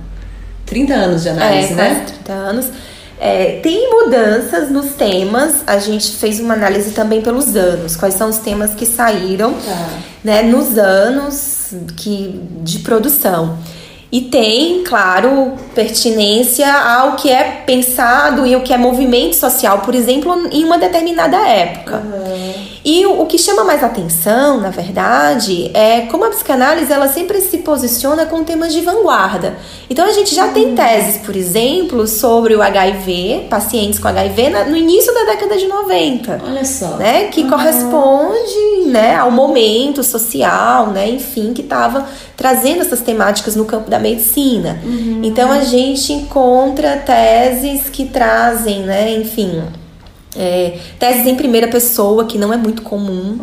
[0.66, 2.06] 30 anos de análise, é, né?
[2.06, 2.66] 30 anos.
[3.20, 8.30] É, tem mudanças nos temas, a gente fez uma análise também pelos anos, quais são
[8.30, 9.90] os temas que saíram tá.
[10.24, 13.58] né, nos anos que, de produção.
[14.12, 19.96] E tem, claro, pertinência ao que é pensado e o que é movimento social, por
[19.96, 21.98] exemplo, em uma determinada época.
[21.98, 22.73] Uhum.
[22.86, 27.40] E o, o, que chama mais atenção, na verdade, é como a psicanálise ela sempre
[27.40, 29.56] se posiciona com temas de vanguarda.
[29.90, 34.66] Então a gente já tem teses, por exemplo, sobre o HIV, pacientes com HIV, na,
[34.66, 36.42] no início da década de 90.
[36.46, 36.98] Olha só.
[36.98, 37.50] Né, que uhum.
[37.50, 44.00] corresponde né, ao momento social, né, enfim, que estava trazendo essas temáticas no campo da
[44.00, 44.80] medicina.
[44.84, 45.22] Uhum.
[45.24, 49.62] Então a gente encontra teses que trazem, né, enfim
[50.36, 53.38] é, teses em primeira pessoa, que não é muito comum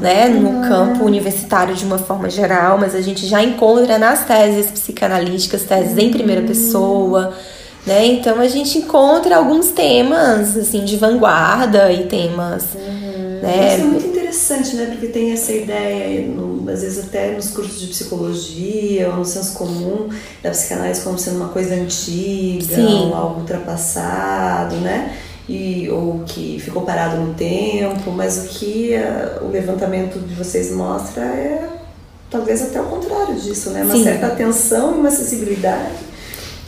[0.00, 4.70] né, no campo universitário de uma forma geral, mas a gente já encontra nas teses
[4.70, 7.34] psicanalíticas teses em primeira pessoa.
[7.86, 8.06] Né?
[8.06, 12.64] Então a gente encontra alguns temas assim de vanguarda e temas.
[12.74, 13.40] Uhum.
[13.42, 13.74] Né?
[13.74, 14.86] Isso é muito interessante, né?
[14.86, 19.54] Porque tem essa ideia, no, às vezes até nos cursos de psicologia ou no senso
[19.54, 20.08] comum
[20.40, 25.12] da psicanálise como sendo uma coisa antiga, ou algo ultrapassado, né?
[25.48, 30.70] E, ou que ficou parado no tempo, mas o que a, o levantamento de vocês
[30.72, 31.68] mostra é
[32.30, 33.82] talvez até o contrário disso, né?
[33.84, 34.04] Uma Sim.
[34.04, 36.12] certa atenção e uma acessibilidade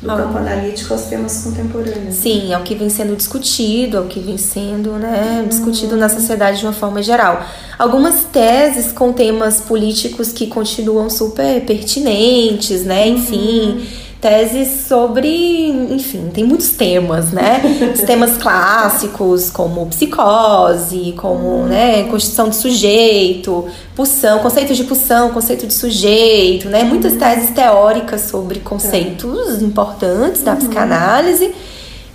[0.03, 0.17] do ah.
[0.17, 2.17] campo analítico aos temas contemporâneos.
[2.17, 5.49] Sim, é o que vem sendo discutido, é o que vem sendo né, uhum.
[5.49, 7.43] discutido na sociedade de uma forma geral.
[7.79, 13.09] Algumas teses com temas políticos que continuam super pertinentes, né?
[13.09, 13.79] Enfim.
[13.79, 17.61] Uhum teses sobre, enfim, tem muitos temas, né?
[17.93, 25.67] Os temas clássicos, como psicose, como, né, constituição de sujeito, pulsão, conceito de pulsão, conceito
[25.67, 26.85] de sujeito, né?
[26.85, 30.57] Muitas teses teóricas sobre conceitos importantes da uhum.
[30.57, 31.55] psicanálise,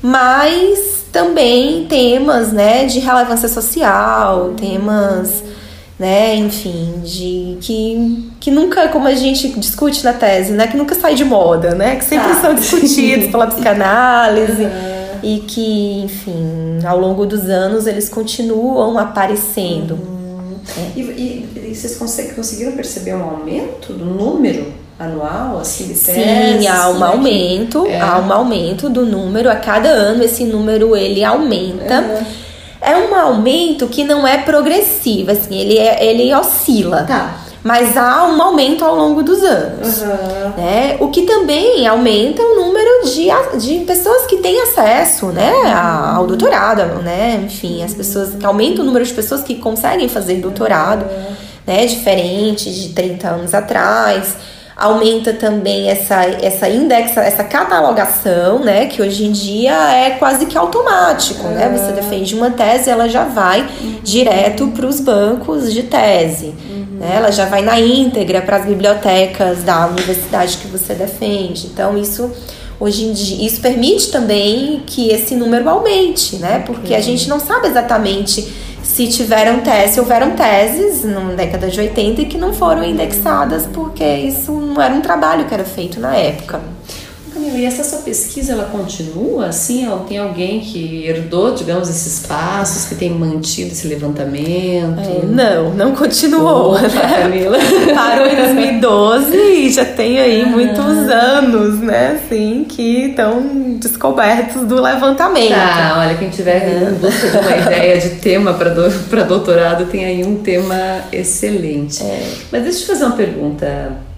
[0.01, 5.43] mas também temas, né, de relevância social, temas
[5.99, 6.33] né?
[6.35, 10.65] Enfim, de que, que nunca, como a gente discute na tese, né?
[10.65, 11.97] Que nunca sai de moda, né?
[11.97, 12.41] Que sempre tá.
[12.41, 15.19] são discutidos pela psicanálise uhum.
[15.21, 19.95] e que, enfim, ao longo dos anos eles continuam aparecendo.
[19.95, 20.55] Uhum.
[20.77, 20.99] É.
[20.99, 25.95] E, e, e, vocês conseguiram perceber um aumento do número anual, assim, de?
[25.95, 27.99] Sim, há um aumento, é.
[27.99, 29.49] há um aumento do número.
[29.49, 31.99] A cada ano esse número ele aumenta.
[31.99, 32.38] Uhum
[32.81, 37.03] é um aumento que não é progressivo, assim, ele, é, ele oscila.
[37.03, 37.35] Tá.
[37.61, 40.01] Mas há um aumento ao longo dos anos.
[40.01, 40.49] Uhum.
[40.57, 40.97] Né?
[40.99, 47.01] O que também aumenta o número de, de pessoas que têm acesso né, ao doutorado,
[47.01, 47.41] né?
[47.45, 48.33] Enfim, as pessoas.
[48.43, 51.35] Aumenta o número de pessoas que conseguem fazer doutorado, uhum.
[51.67, 51.85] né?
[51.85, 54.35] Diferente de 30 anos atrás
[54.79, 58.85] aumenta também essa, essa indexa, essa catalogação, né?
[58.85, 61.69] Que hoje em dia é quase que automático, né?
[61.77, 63.99] Você defende uma tese, ela já vai uhum.
[64.01, 66.55] direto para os bancos de tese.
[66.69, 66.97] Uhum.
[66.99, 67.15] Né?
[67.17, 71.67] Ela já vai na íntegra para as bibliotecas da universidade que você defende.
[71.67, 72.31] Então, isso
[72.79, 76.63] hoje em dia isso permite também que esse número aumente, né?
[76.65, 81.79] Porque a gente não sabe exatamente se tiveram teses, se houveram teses na década de
[81.79, 85.99] 80 e que não foram indexadas porque isso não era um trabalho que era feito
[85.99, 86.59] na época.
[87.39, 89.87] Camila, e essa sua pesquisa ela continua assim?
[90.07, 94.99] Tem alguém que herdou, digamos, esses passos, que tem mantido esse levantamento?
[94.99, 96.75] É, não, não continuou.
[96.75, 97.57] Opa, Camila.
[97.95, 100.47] Parou em 2012 e já tem aí ah.
[100.47, 102.19] muitos anos, né?
[102.19, 103.41] Assim, que estão
[103.79, 105.49] descobertos do levantamento.
[105.49, 108.89] Tá, olha, quem tiver em busca de uma ideia de tema para do,
[109.25, 112.03] doutorado, tem aí um tema excelente.
[112.03, 112.27] É.
[112.51, 114.08] Mas deixa eu te fazer uma pergunta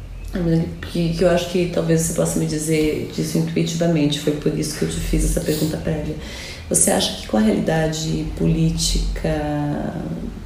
[0.92, 4.78] que, que eu acho que talvez você possa me dizer disso intuitivamente, foi por isso
[4.78, 6.16] que eu te fiz essa pergunta prévia.
[6.70, 9.94] Você acha que com a realidade política,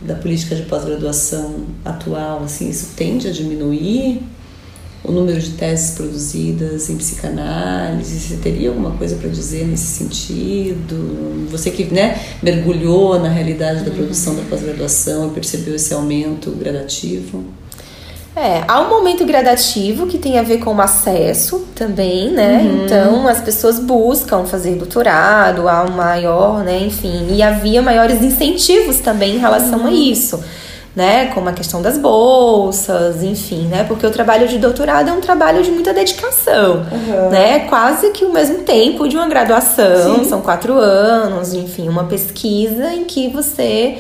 [0.02, 4.24] da política de pós-graduação atual, assim, isso tende a diminuir
[5.04, 8.20] o número de teses produzidas em psicanálise?
[8.20, 11.48] Você teria alguma coisa para dizer nesse sentido?
[11.52, 17.46] Você que né, mergulhou na realidade da produção da pós-graduação e percebeu esse aumento gradativo?
[18.36, 22.58] É, há um momento gradativo que tem a ver com o acesso também, né?
[22.58, 22.84] Uhum.
[22.84, 26.80] Então, as pessoas buscam fazer doutorado, há um maior, né?
[26.80, 29.88] Enfim, e havia maiores incentivos também em relação uhum.
[29.88, 30.44] a isso,
[30.94, 31.28] né?
[31.28, 33.86] Como a questão das bolsas, enfim, né?
[33.88, 37.30] Porque o trabalho de doutorado é um trabalho de muita dedicação, uhum.
[37.30, 37.60] né?
[37.70, 40.26] Quase que o mesmo tempo de uma graduação, Sim.
[40.26, 43.98] são quatro anos, enfim, uma pesquisa em que você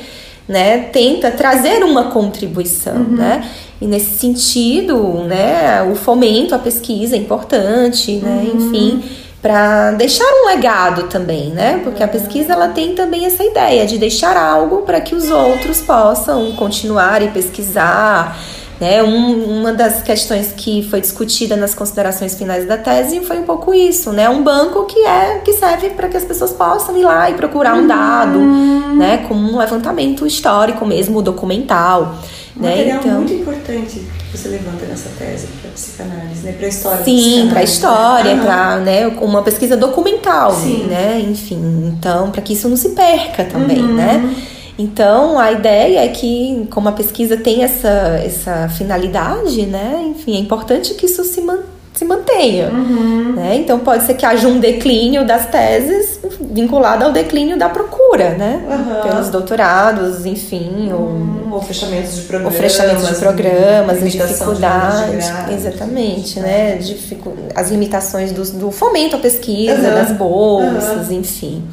[0.47, 3.15] né, tenta trazer uma contribuição, uhum.
[3.15, 3.49] né?
[3.81, 8.69] E nesse sentido, né, o fomento à pesquisa é importante, né, uhum.
[8.69, 9.03] enfim,
[9.41, 11.79] para deixar um legado também, né?
[11.83, 15.81] Porque a pesquisa ela tem também essa ideia de deixar algo para que os outros
[15.81, 18.35] possam continuar e pesquisar,
[18.79, 19.01] Né?
[19.01, 23.73] Um, uma das questões que foi discutida nas considerações finais da tese foi um pouco
[23.73, 24.29] isso, né?
[24.29, 27.75] Um banco que é que serve para que as pessoas possam ir lá e procurar
[27.75, 28.97] um dado, uhum.
[28.97, 29.25] né?
[29.29, 32.15] Com um levantamento histórico mesmo, documental.
[32.57, 32.69] Um né?
[32.69, 36.51] material então, muito importante que você levanta nessa tese para psicanálise, né?
[36.53, 37.03] Para história.
[37.03, 40.83] Sim, para história, para né, uma pesquisa documental, Sim.
[40.83, 41.23] né?
[41.25, 43.95] Enfim, então para que isso não se perca também, uhum.
[43.95, 44.35] né?
[44.77, 50.03] Então, a ideia é que, como a pesquisa tem essa, essa finalidade, né?
[50.07, 51.59] Enfim, é importante que isso se, man,
[51.93, 52.69] se mantenha.
[52.69, 53.33] Uhum.
[53.35, 53.55] Né?
[53.55, 58.65] Então, pode ser que haja um declínio das teses vinculado ao declínio da procura, né?
[58.67, 59.09] Uhum.
[59.09, 60.89] Pelos doutorados, enfim.
[60.91, 61.51] Uhum.
[61.51, 62.55] Ou, ou fechamentos de programas.
[62.55, 65.11] Ou fechamentos de programas, a dificuldade.
[65.47, 66.75] De exatamente, né?
[66.75, 71.63] Dificu as limitações do, do fomento à pesquisa, das bolsas, enfim.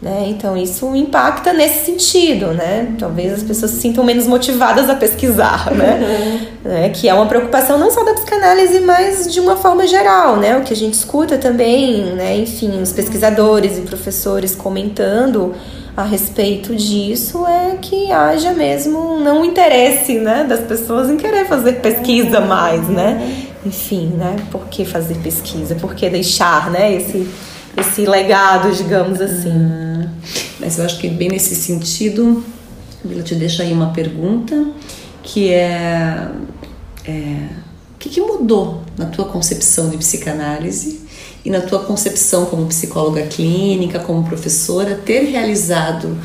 [0.00, 0.26] Né?
[0.28, 2.94] Então isso impacta nesse sentido, né?
[2.98, 5.98] Talvez as pessoas se sintam menos motivadas a pesquisar, né?
[6.64, 6.70] Uhum.
[6.70, 6.90] né?
[6.94, 10.56] Que é uma preocupação não só da psicanálise, mas de uma forma geral, né?
[10.58, 12.36] O que a gente escuta também, né?
[12.36, 15.54] Enfim, os pesquisadores e professores comentando
[15.96, 21.80] a respeito disso é que haja mesmo não interesse, né, das pessoas em querer fazer
[21.80, 23.46] pesquisa mais, né?
[23.64, 24.36] Enfim, né?
[24.50, 25.74] Por que fazer pesquisa?
[25.74, 27.26] Por que deixar, né, esse
[27.76, 29.52] esse legado, digamos assim.
[29.52, 30.08] Ah,
[30.58, 32.44] mas eu acho que bem nesse sentido,
[33.04, 34.66] eu te deixo aí uma pergunta
[35.22, 36.28] que é,
[37.04, 37.48] é
[37.94, 41.00] o que, que mudou na tua concepção de psicanálise
[41.44, 46.18] e na tua concepção como psicóloga clínica, como professora, ter realizado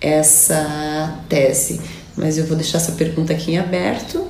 [0.00, 1.80] essa tese?
[2.16, 4.26] Mas eu vou deixar essa pergunta aqui em aberto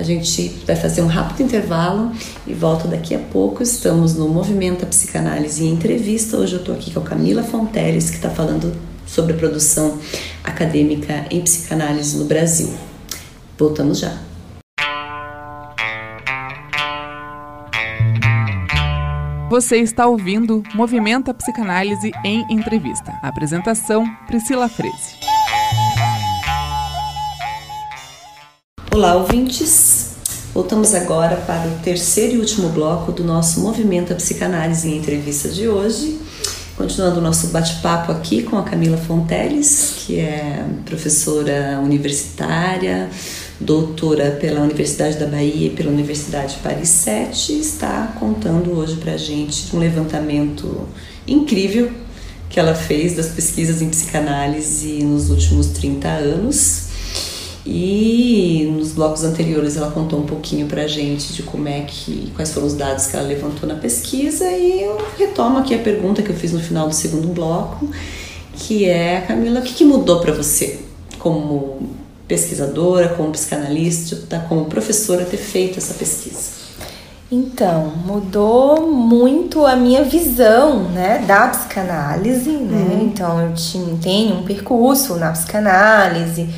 [0.00, 2.10] a gente vai fazer um rápido intervalo
[2.46, 3.62] e volta daqui a pouco.
[3.62, 6.38] Estamos no Movimento a Psicanálise em Entrevista.
[6.38, 8.74] Hoje eu estou aqui com a Camila Fonteles, que está falando
[9.06, 9.98] sobre a produção
[10.42, 12.72] acadêmica em psicanálise no Brasil.
[13.58, 14.18] Voltamos já.
[19.50, 23.12] Você está ouvindo Movimento a Psicanálise em Entrevista.
[23.22, 25.20] apresentação: Priscila Freze.
[28.92, 29.89] Olá, ouvintes!
[30.52, 35.48] Voltamos agora para o terceiro e último bloco do nosso Movimento a Psicanálise em Entrevista
[35.48, 36.18] de hoje.
[36.76, 43.08] Continuando o nosso bate-papo aqui com a Camila Fonteles, que é professora universitária,
[43.60, 49.18] doutora pela Universidade da Bahia e pela Universidade Paris 7, está contando hoje para a
[49.18, 50.88] gente um levantamento
[51.28, 51.92] incrível
[52.48, 56.89] que ela fez das pesquisas em psicanálise nos últimos 30 anos
[57.64, 62.52] e nos blocos anteriores ela contou um pouquinho pra gente de como é que, quais
[62.52, 66.30] foram os dados que ela levantou na pesquisa e eu retomo aqui a pergunta que
[66.30, 67.88] eu fiz no final do segundo bloco,
[68.54, 70.80] que é, Camila, o que, que mudou para você
[71.18, 71.90] como
[72.26, 76.60] pesquisadora, como psicanalista, como professora ter feito essa pesquisa?
[77.32, 82.94] Então, mudou muito a minha visão, né, da psicanálise, né?
[82.94, 83.04] Uhum.
[83.04, 86.48] Então, eu tinha, tenho um percurso na psicanálise,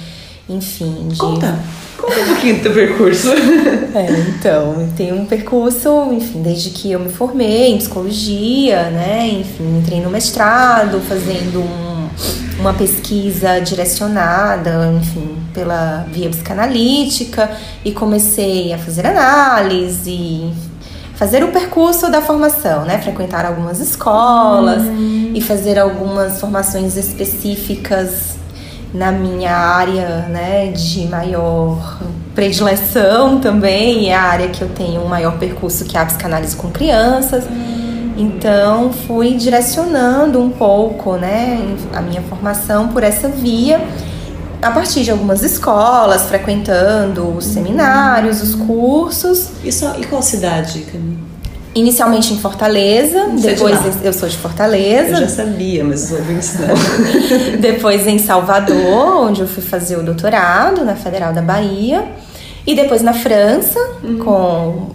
[0.49, 1.09] enfim.
[1.09, 1.17] De...
[1.17, 1.59] Conta.
[1.97, 3.29] Conta um pouquinho do teu percurso.
[3.95, 9.29] é, então, tem um percurso, enfim, desde que eu me formei em psicologia, né?
[9.29, 12.09] Enfim, entrei no mestrado, fazendo um,
[12.59, 17.51] uma pesquisa direcionada, enfim, pela via psicanalítica
[17.85, 20.51] e comecei a fazer análise,
[21.15, 22.99] fazer o percurso da formação, né?
[22.99, 25.31] Frequentar algumas escolas uhum.
[25.35, 28.42] e fazer algumas formações específicas
[28.93, 32.01] na minha área né, de maior
[32.35, 36.57] predileção também, é a área que eu tenho um maior percurso que é a psicanálise
[36.57, 37.45] com crianças.
[38.17, 43.81] Então fui direcionando um pouco né, a minha formação por essa via
[44.61, 49.51] a partir de algumas escolas, frequentando os seminários, os cursos.
[49.65, 51.32] E, só, e qual cidade, Camila?
[51.75, 55.13] Inicialmente em Fortaleza, Você depois de eu sou de Fortaleza.
[55.13, 56.75] Eu já sabia, mas vou ensinar.
[57.59, 62.05] depois em Salvador, onde eu fui fazer o doutorado na Federal da Bahia.
[62.65, 64.19] E depois na França, uhum.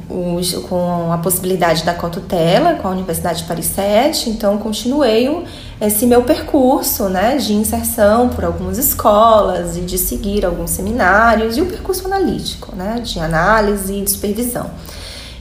[0.08, 4.30] com, os, com a possibilidade da cotutela, com a Universidade de Paris 7.
[4.30, 5.44] Então, continuei
[5.82, 11.62] esse meu percurso né, de inserção por algumas escolas e de seguir alguns seminários e
[11.62, 14.72] o percurso analítico, né, de análise e supervisão.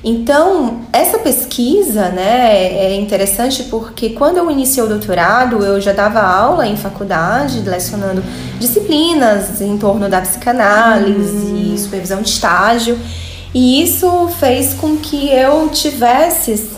[0.09, 6.21] Então, essa pesquisa né, é interessante porque quando eu iniciei o doutorado, eu já dava
[6.21, 8.23] aula em faculdade, lecionando
[8.57, 11.77] disciplinas em torno da psicanálise, uhum.
[11.77, 12.97] supervisão de estágio.
[13.57, 16.69] E isso fez com que eu tivesse,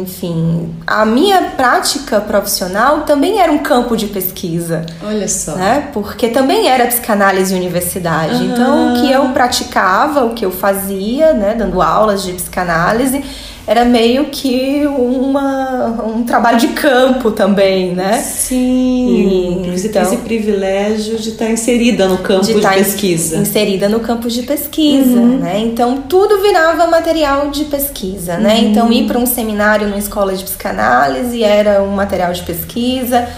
[0.00, 4.86] enfim, a minha prática profissional também era um campo de pesquisa.
[5.04, 5.56] Olha só.
[5.56, 5.88] Né?
[5.92, 8.44] Porque também era psicanálise universidade.
[8.44, 8.52] Uhum.
[8.52, 13.24] Então, o que eu praticava, o que eu fazia, né, dando aulas de psicanálise,
[13.70, 18.14] era meio que uma, um trabalho de campo também, né?
[18.14, 19.62] Sim.
[19.64, 23.36] E, você então, tem esse privilégio de estar inserida no campo de, de pesquisa.
[23.36, 25.38] Inserida no campo de pesquisa, uhum.
[25.38, 25.60] né?
[25.60, 28.56] Então tudo virava material de pesquisa, né?
[28.56, 28.70] Uhum.
[28.70, 33.28] Então ir para um seminário numa escola de psicanálise era um material de pesquisa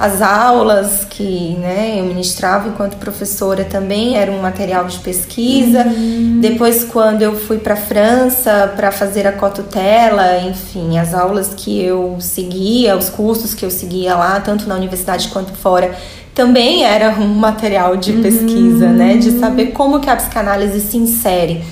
[0.00, 5.84] as aulas que né, eu ministrava enquanto professora também era um material de pesquisa.
[5.84, 6.38] Uhum.
[6.40, 11.82] Depois, quando eu fui para a França para fazer a cotutela, enfim, as aulas que
[11.84, 15.94] eu seguia, os cursos que eu seguia lá, tanto na universidade quanto fora,
[16.34, 18.22] também era um material de uhum.
[18.22, 19.18] pesquisa, né?
[19.18, 21.62] De saber como que a psicanálise se insere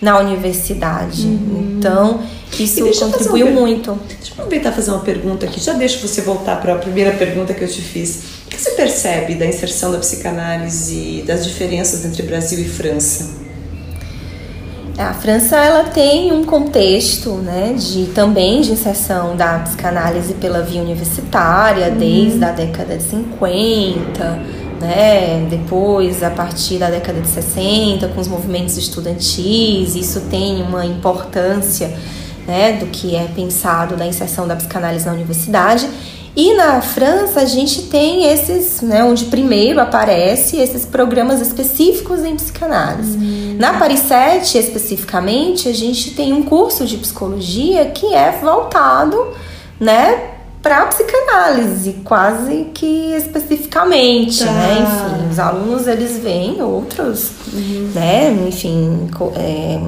[0.00, 1.26] na universidade.
[1.26, 1.76] Uhum.
[1.78, 2.20] Então,
[2.58, 3.98] isso contribuiu muito.
[4.08, 5.60] Deixa eu aproveitar e fazer uma pergunta aqui.
[5.60, 8.22] Já deixo você voltar para a primeira pergunta que eu te fiz.
[8.46, 13.46] O que você percebe da inserção da psicanálise, das diferenças entre Brasil e França?
[14.98, 20.80] A França ela tem um contexto, né, de também de inserção da psicanálise pela via
[20.80, 21.98] universitária uhum.
[21.98, 24.40] desde a década de 50,
[24.80, 25.46] né?
[25.48, 31.92] Depois, a partir da década de 60, com os movimentos estudantis, isso tem uma importância
[32.46, 35.88] né, do que é pensado da inserção da psicanálise na universidade.
[36.36, 42.36] E na França a gente tem esses, né, onde primeiro aparece esses programas específicos em
[42.36, 43.16] psicanálise.
[43.16, 43.56] Hum.
[43.58, 49.28] Na Paris 7, especificamente, a gente tem um curso de psicologia que é voltado,
[49.80, 50.35] né,
[50.66, 54.50] para psicanálise, quase que especificamente, tá.
[54.50, 54.78] né?
[54.80, 57.92] Enfim, os alunos eles veem outros, uhum.
[57.94, 58.32] né?
[58.48, 59.80] Enfim, é,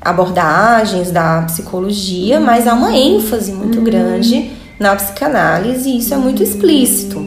[0.00, 3.84] abordagens da psicologia, mas há uma ênfase muito uhum.
[3.84, 7.18] grande na psicanálise e isso é muito explícito.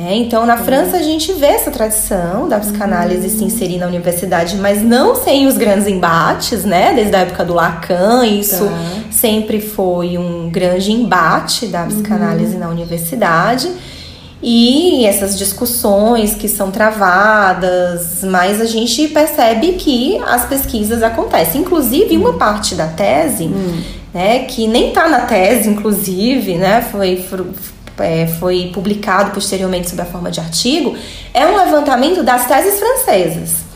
[0.00, 4.56] É, então, na França, a gente vê essa tradição da psicanálise se inserir na universidade,
[4.56, 6.92] mas não sem os grandes embates, né?
[6.94, 8.78] Desde a época do Lacan, isso tá.
[9.10, 12.60] sempre foi um grande embate da psicanálise uhum.
[12.60, 13.68] na universidade.
[14.40, 21.62] E essas discussões que são travadas, mas a gente percebe que as pesquisas acontecem.
[21.62, 23.80] Inclusive, uma parte da tese, hum.
[24.14, 27.16] né, que nem está na tese, inclusive, né, foi,
[28.00, 30.96] é, foi publicado posteriormente sob a forma de artigo,
[31.32, 33.68] é um levantamento das teses francesas.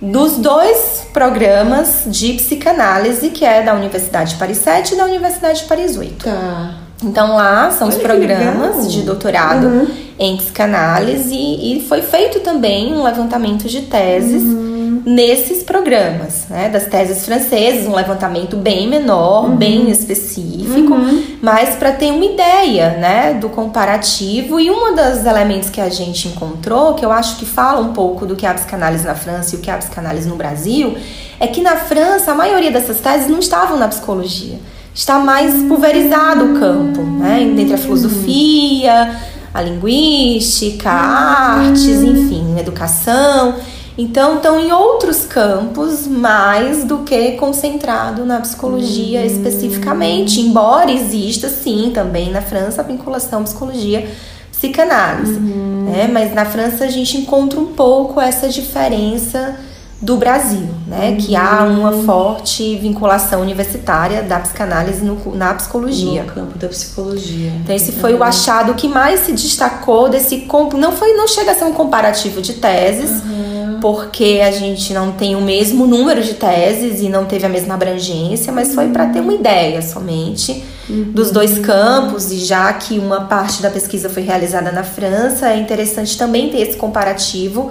[0.00, 5.60] Dos dois programas de psicanálise, que é da Universidade de Paris 7 e da Universidade
[5.60, 6.24] de Paris 8.
[6.24, 6.74] Tá.
[7.02, 9.86] Então lá são Olha os programas de doutorado uhum.
[10.18, 14.75] em psicanálise e foi feito também um levantamento de teses uhum.
[15.06, 16.68] Nesses programas, né?
[16.68, 19.56] Das teses francesas, um levantamento bem menor, uhum.
[19.56, 21.24] bem específico, uhum.
[21.40, 26.26] mas para ter uma ideia, né, do comparativo e um dos elementos que a gente
[26.26, 29.54] encontrou, que eu acho que fala um pouco do que é a psicanálise na França
[29.54, 30.96] e o que é a psicanálise no Brasil,
[31.38, 34.58] é que na França a maioria dessas teses não estavam na psicologia
[34.92, 37.42] está mais pulverizado o campo, né?
[37.42, 39.14] Entre a filosofia,
[39.52, 43.56] a linguística, a artes, enfim, educação.
[43.98, 49.26] Então, estão em outros campos mais do que concentrado na psicologia uhum.
[49.26, 54.06] especificamente, embora exista sim também na França a vinculação psicologia
[54.50, 55.86] psicanálise, uhum.
[55.90, 56.08] né?
[56.10, 59.56] Mas na França a gente encontra um pouco essa diferença
[60.00, 61.10] do Brasil, né?
[61.10, 61.16] Uhum.
[61.16, 66.22] Que há uma forte vinculação universitária da psicanálise no, na psicologia.
[66.22, 67.50] No campo da psicologia.
[67.62, 68.20] Então esse foi uhum.
[68.20, 72.42] o achado que mais se destacou desse não foi não chega a ser um comparativo
[72.42, 73.55] de teses, uhum.
[73.80, 77.74] Porque a gente não tem o mesmo número de teses e não teve a mesma
[77.74, 82.30] abrangência, mas foi para ter uma ideia somente dos dois campos.
[82.30, 86.60] E já que uma parte da pesquisa foi realizada na França, é interessante também ter
[86.60, 87.70] esse comparativo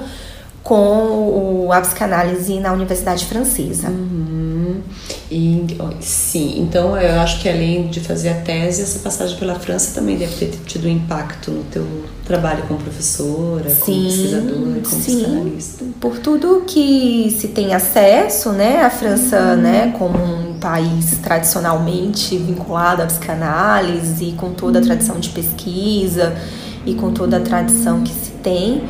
[0.66, 3.88] com o, a psicanálise na Universidade Francesa.
[3.88, 4.82] Uhum.
[5.30, 5.63] E,
[6.01, 10.18] sim, então eu acho que além de fazer a tese, essa passagem pela França também
[10.18, 11.86] deve ter tido um impacto no teu
[12.26, 15.16] trabalho como professora, sim, como pesquisadora, como sim.
[15.18, 15.86] psicanalista.
[16.01, 19.61] Por tudo que se tem acesso, né, a França, uhum.
[19.61, 26.36] né, como um país tradicionalmente vinculado à psicanálise, com toda a tradição de pesquisa
[26.88, 28.84] e com toda a tradição que se tem,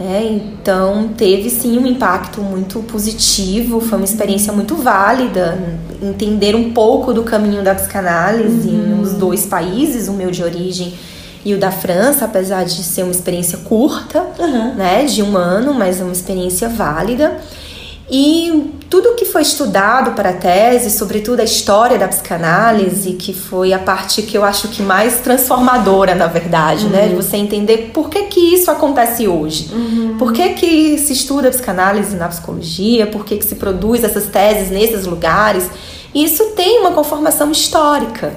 [0.00, 5.58] é, então teve sim um impacto muito positivo, foi uma experiência muito válida,
[6.02, 8.96] entender um pouco do caminho da psicanálise uhum.
[8.96, 10.94] nos dois países, o meu de origem
[11.44, 14.74] e o da França, apesar de ser uma experiência curta, uhum.
[14.74, 17.38] né, de um ano, mas uma experiência válida.
[18.10, 23.72] E tudo que foi estudado para a tese, sobretudo a história da psicanálise, que foi
[23.72, 26.90] a parte que eu acho que mais transformadora, na verdade, uhum.
[26.90, 27.08] né?
[27.08, 29.70] De você entender por que, que isso acontece hoje.
[29.72, 30.16] Uhum.
[30.18, 34.70] Por que, que se estuda psicanálise na psicologia, por que, que se produz essas teses
[34.70, 35.70] nesses lugares.
[36.14, 38.34] Isso tem uma conformação histórica.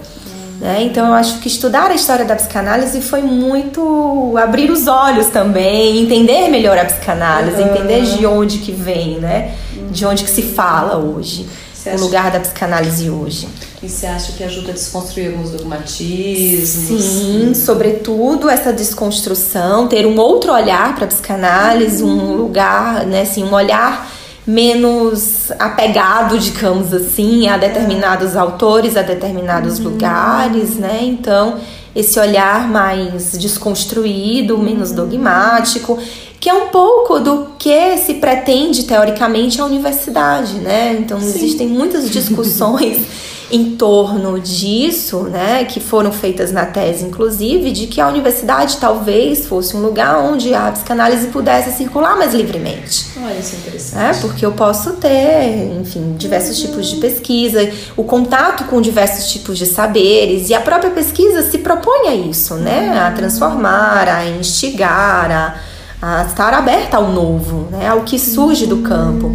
[0.59, 0.83] Né?
[0.83, 5.99] Então eu acho que estudar a história da psicanálise foi muito abrir os olhos também,
[5.99, 7.69] entender melhor a psicanálise, uhum.
[7.69, 9.53] entender de onde que vem, né?
[9.91, 11.47] De onde que se fala hoje,
[11.85, 13.47] o lugar da psicanálise hoje.
[13.83, 17.03] E você acha que ajuda a desconstruir alguns dogmatismos?
[17.03, 22.31] Sim, sobretudo essa desconstrução, ter um outro olhar para a psicanálise, uhum.
[22.31, 24.09] um lugar, né, assim, um olhar
[24.45, 29.85] menos apegado, digamos assim, a determinados autores, a determinados uhum.
[29.85, 30.99] lugares, né?
[31.01, 31.59] Então,
[31.95, 35.97] esse olhar mais desconstruído, menos dogmático,
[36.39, 40.95] que é um pouco do que se pretende teoricamente a universidade, né?
[40.99, 41.27] Então, Sim.
[41.27, 48.01] existem muitas discussões em torno disso, né, que foram feitas na tese, inclusive, de que
[48.01, 53.07] a universidade talvez fosse um lugar onde a psicanálise pudesse circular mais livremente.
[53.17, 54.17] Olha, isso é interessante.
[54.17, 56.67] É, porque eu posso ter, enfim, diversos uhum.
[56.67, 61.59] tipos de pesquisa, o contato com diversos tipos de saberes, e a própria pesquisa se
[61.59, 65.55] propõe a isso, né, a transformar, a instigar, a,
[66.01, 69.31] a estar aberta ao novo, né, ao que surge do campo.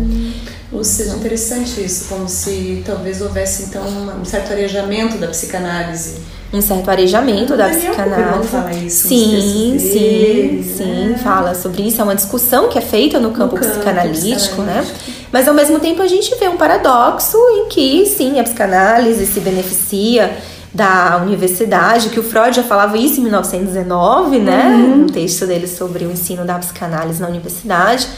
[0.73, 3.83] Ou seja, interessante isso, como se talvez houvesse então
[4.21, 6.19] um certo arejamento da psicanálise.
[6.53, 8.49] Um certo arejamento da psicanálise.
[8.49, 11.21] Fala isso sim, sim, sim, né?
[11.23, 12.01] fala sobre isso.
[12.01, 14.87] É uma discussão que é feita no campo, no campo psicanalítico, né?
[15.33, 19.41] Mas ao mesmo tempo a gente vê um paradoxo em que sim, a psicanálise se
[19.41, 20.37] beneficia
[20.73, 24.67] da universidade, que o Freud já falava isso em 1919, né?
[24.67, 25.03] Uhum.
[25.03, 28.09] Um texto dele sobre o ensino da psicanálise na universidade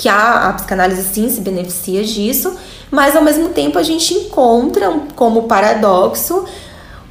[0.00, 2.56] que a, a psicanálise sim se beneficia disso,
[2.90, 6.46] mas ao mesmo tempo a gente encontra como paradoxo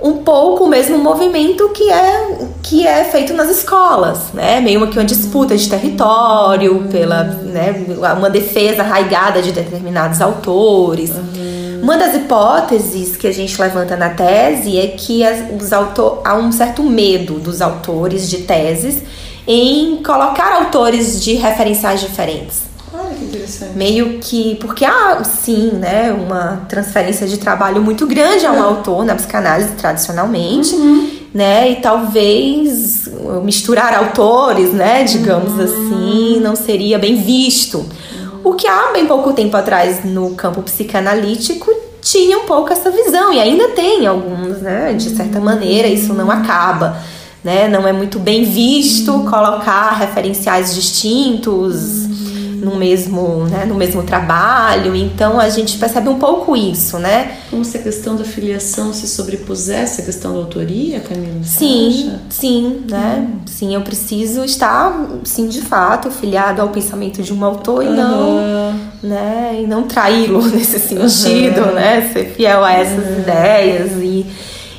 [0.01, 4.59] um pouco o mesmo movimento que é que é feito nas escolas, né?
[4.59, 7.85] Meio que uma disputa de território pela, né,
[8.17, 11.11] uma defesa arraigada de determinados autores.
[11.11, 11.81] Uhum.
[11.83, 16.33] Uma das hipóteses que a gente levanta na tese é que as, os autor, há
[16.33, 19.03] um certo medo dos autores de teses
[19.45, 22.68] em colocar autores de referenciais diferentes.
[23.19, 23.77] Que interessante.
[23.77, 24.55] Meio que.
[24.55, 29.71] Porque há, sim, né, uma transferência de trabalho muito grande a um autor na psicanálise
[29.73, 30.73] tradicionalmente.
[30.73, 31.19] Uhum.
[31.31, 33.07] Né, e talvez
[33.43, 35.63] misturar autores, né, digamos uhum.
[35.63, 37.85] assim, não seria bem visto.
[38.43, 43.31] O que há bem pouco tempo atrás no campo psicanalítico tinha um pouco essa visão,
[43.31, 44.93] e ainda tem alguns, né?
[44.93, 46.97] De certa maneira, isso não acaba.
[47.43, 47.67] Né?
[47.67, 52.08] Não é muito bem visto colocar referenciais distintos,
[52.59, 54.95] no mesmo, né, no mesmo trabalho.
[54.95, 57.37] Então a gente percebe um pouco isso, né?
[57.49, 61.43] Como se a questão da filiação se sobrepusesse à questão da autoria, Camila?
[61.43, 62.19] Sim, acha?
[62.29, 63.27] sim, né?
[63.27, 63.39] Hum.
[63.45, 67.93] Sim, eu preciso estar, sim, de fato, filiado ao pensamento de um autor uhum.
[67.93, 71.73] e não, né, e não traí-lo nesse sentido, uhum.
[71.73, 72.09] né?
[72.13, 74.25] Ser fiel a essas ideias e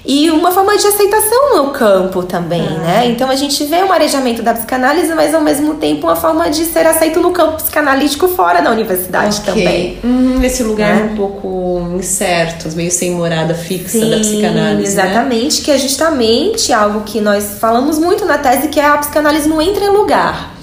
[0.05, 2.79] e uma forma de aceitação no campo também, ah.
[2.79, 3.09] né?
[3.09, 6.65] Então a gente vê um arejamento da psicanálise, mas ao mesmo tempo uma forma de
[6.65, 9.55] ser aceito no campo psicanalítico fora da universidade okay.
[9.55, 9.99] também.
[10.03, 11.05] Hum, esse lugar é.
[11.05, 14.97] um pouco incerto, meio sem morada fixa Sim, da psicanálise.
[14.97, 15.03] Né?
[15.05, 15.65] Exatamente, né?
[15.65, 19.61] que é justamente algo que nós falamos muito na tese, que é a psicanálise não
[19.61, 20.55] entra em lugar.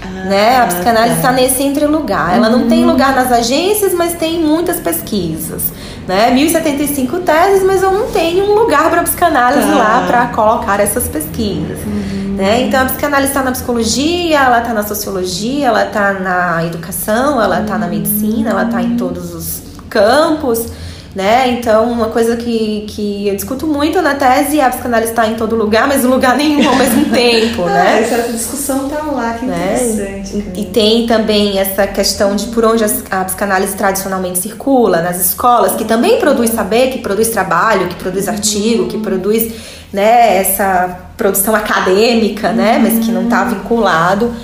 [0.00, 0.56] Ah, né?
[0.58, 2.34] A psicanálise está tá nesse entre lugar.
[2.34, 2.92] Ela não tem uhum.
[2.92, 5.64] lugar nas agências, mas tem muitas pesquisas
[6.06, 6.30] né?
[6.30, 9.74] 1075 teses, mas eu não tenho um lugar para psicanálise tá.
[9.74, 11.78] lá para colocar essas pesquisas.
[11.84, 12.36] Uhum.
[12.36, 12.62] Né?
[12.62, 17.62] Então a psicanálise está na psicologia, ela está na sociologia, ela está na educação, ela
[17.62, 20.66] está na medicina, ela está em todos os campos
[21.16, 21.48] né?
[21.48, 25.34] Então, uma coisa que, que eu discuto muito na tese é a psicanálise está em
[25.34, 28.02] todo lugar, mas em lugar nenhum ao mesmo tempo, ah, né?
[28.02, 29.82] Essa discussão tá lá, que né?
[29.82, 30.44] interessante.
[30.54, 35.18] E, e, tem também essa questão de por onde a, a, psicanálise tradicionalmente circula, nas
[35.18, 39.54] escolas, que também produz saber, que produz trabalho, que produz artigo, que produz
[39.90, 42.78] né, essa produção acadêmica, né?
[42.78, 44.34] Mas que não está vinculado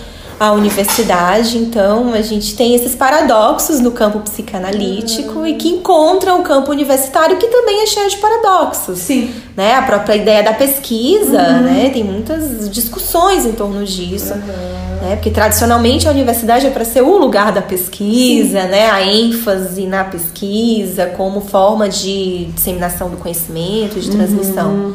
[0.43, 1.57] a universidade.
[1.57, 5.47] Então, a gente tem esses paradoxos no campo psicanalítico uhum.
[5.47, 8.99] e que encontram o campo universitário que também é cheio de paradoxos.
[8.99, 9.33] Sim.
[9.57, 9.75] Né?
[9.77, 11.63] A própria ideia da pesquisa, uhum.
[11.63, 11.91] né?
[11.93, 14.35] Tem muitas discussões em torno disso.
[14.35, 15.01] Uhum.
[15.03, 15.15] Né?
[15.15, 18.69] Porque tradicionalmente a universidade é para ser o lugar da pesquisa, Sim.
[18.69, 18.91] né?
[18.91, 24.95] A ênfase na pesquisa como forma de disseminação do conhecimento, de transmissão.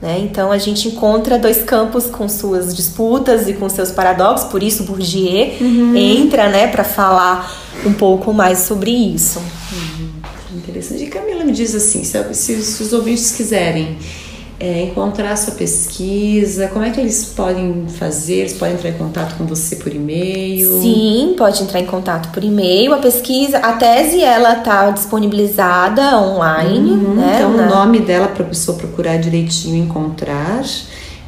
[0.00, 0.20] Né?
[0.20, 4.84] Então a gente encontra dois campos com suas disputas e com seus paradoxos, por isso
[4.84, 5.96] Bourdieu uhum.
[5.96, 7.52] entra né, para falar
[7.84, 9.40] um pouco mais sobre isso.
[9.72, 10.08] Uhum.
[10.56, 11.02] Interessante.
[11.02, 13.98] E Camila me diz assim: se, se, se os ouvintes quiserem
[14.60, 16.68] é, encontrar sua pesquisa?
[16.68, 18.34] Como é que eles podem fazer?
[18.40, 20.80] Eles podem entrar em contato com você por e-mail?
[20.80, 22.92] Sim, pode entrar em contato por e-mail.
[22.92, 26.90] A pesquisa, a tese, ela tá disponibilizada online.
[26.90, 27.66] Uhum, né, então, na...
[27.66, 30.62] o nome dela para a pessoa procurar direitinho encontrar.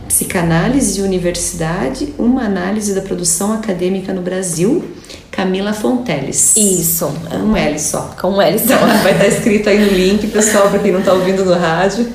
[0.08, 4.84] Psicanálise e Universidade, uma análise da produção acadêmica no Brasil,
[5.40, 6.54] Camila Fonteles.
[6.54, 7.10] Isso.
[7.30, 8.10] Com um L só.
[8.20, 8.76] Com um L só.
[9.02, 12.06] Vai estar escrito aí no link, pessoal, para quem não está ouvindo no rádio.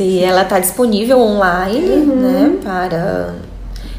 [0.00, 2.16] E ela está disponível online, uhum.
[2.16, 3.34] né, para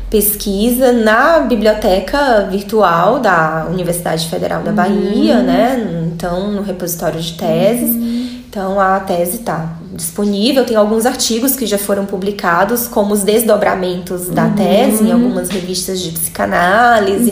[0.09, 5.43] pesquisa na biblioteca virtual da Universidade Federal da Bahia, uhum.
[5.43, 6.07] né?
[6.11, 7.93] Então, no repositório de teses.
[7.93, 8.27] Uhum.
[8.49, 10.65] Então, a tese está disponível.
[10.65, 14.53] Tem alguns artigos que já foram publicados, como os desdobramentos da uhum.
[14.53, 17.31] tese em algumas revistas de psicanálise.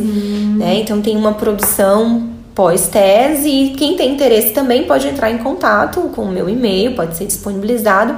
[0.55, 0.59] Uhum.
[0.59, 0.79] Né?
[0.79, 6.23] Então, tem uma produção pós-tese e quem tem interesse também pode entrar em contato com
[6.23, 8.15] o meu e-mail, pode ser disponibilizado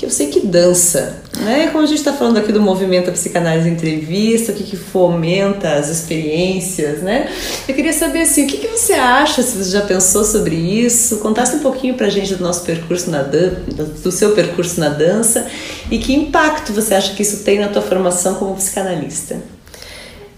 [0.04, 1.68] que eu sei que dança, né?
[1.68, 5.74] Como a gente está falando aqui do movimento da psicanálise entrevista, o que, que fomenta
[5.74, 7.30] as experiências, né?
[7.68, 11.18] Eu queria saber assim, o que, que você acha, se você já pensou sobre isso,
[11.18, 13.62] contasse um pouquinho pra gente do nosso percurso na dança,
[14.04, 15.48] do seu percurso na dança
[15.92, 19.38] e que impacto você acha que isso tem na tua formação como psicanalista?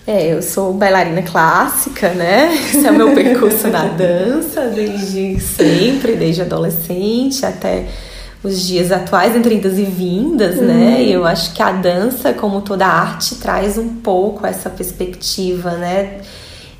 [0.07, 2.53] É, eu sou bailarina clássica, né?
[2.53, 7.85] Esse é o meu percurso na dança desde sempre, desde adolescente até
[8.45, 10.65] os dias atuais entre idas e vindas, uhum.
[10.65, 11.03] né?
[11.03, 16.19] E eu acho que a dança, como toda arte, traz um pouco essa perspectiva, né?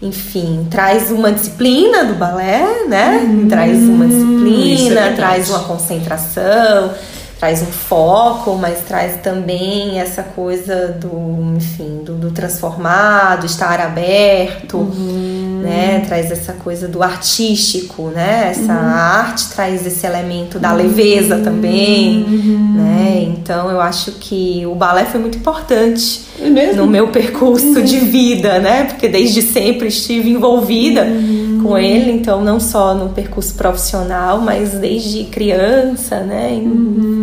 [0.02, 3.24] Enfim, traz uma disciplina do balé, né?
[3.24, 3.48] Uhum.
[3.48, 6.92] Traz uma disciplina, é traz uma concentração,
[7.40, 14.78] traz um foco, mas traz também essa coisa do, enfim, do, do transformado, estar aberto.
[14.78, 16.04] Uhum né?
[16.08, 18.50] Traz essa coisa do artístico, né?
[18.52, 18.88] Essa uhum.
[18.88, 22.74] arte traz esse elemento da leveza também, uhum.
[22.76, 23.24] né?
[23.28, 27.84] Então eu acho que o balé foi muito importante é no meu percurso uhum.
[27.84, 28.84] de vida, né?
[28.84, 31.62] Porque desde sempre estive envolvida uhum.
[31.64, 36.50] com ele, então não só no percurso profissional, mas desde criança, né?
[36.52, 37.15] Uhum.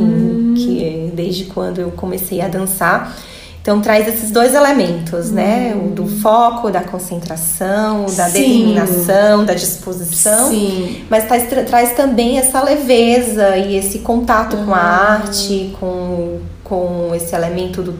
[1.33, 3.17] Desde quando eu comecei a dançar
[3.63, 5.73] então traz esses dois elementos, né?
[5.77, 8.33] O do foco, da concentração, da Sim.
[8.33, 10.51] determinação, da disposição.
[10.51, 11.05] Sim.
[11.09, 17.37] Mas traz, traz também essa leveza e esse contato com a arte, com, com esse
[17.37, 17.95] elemento do,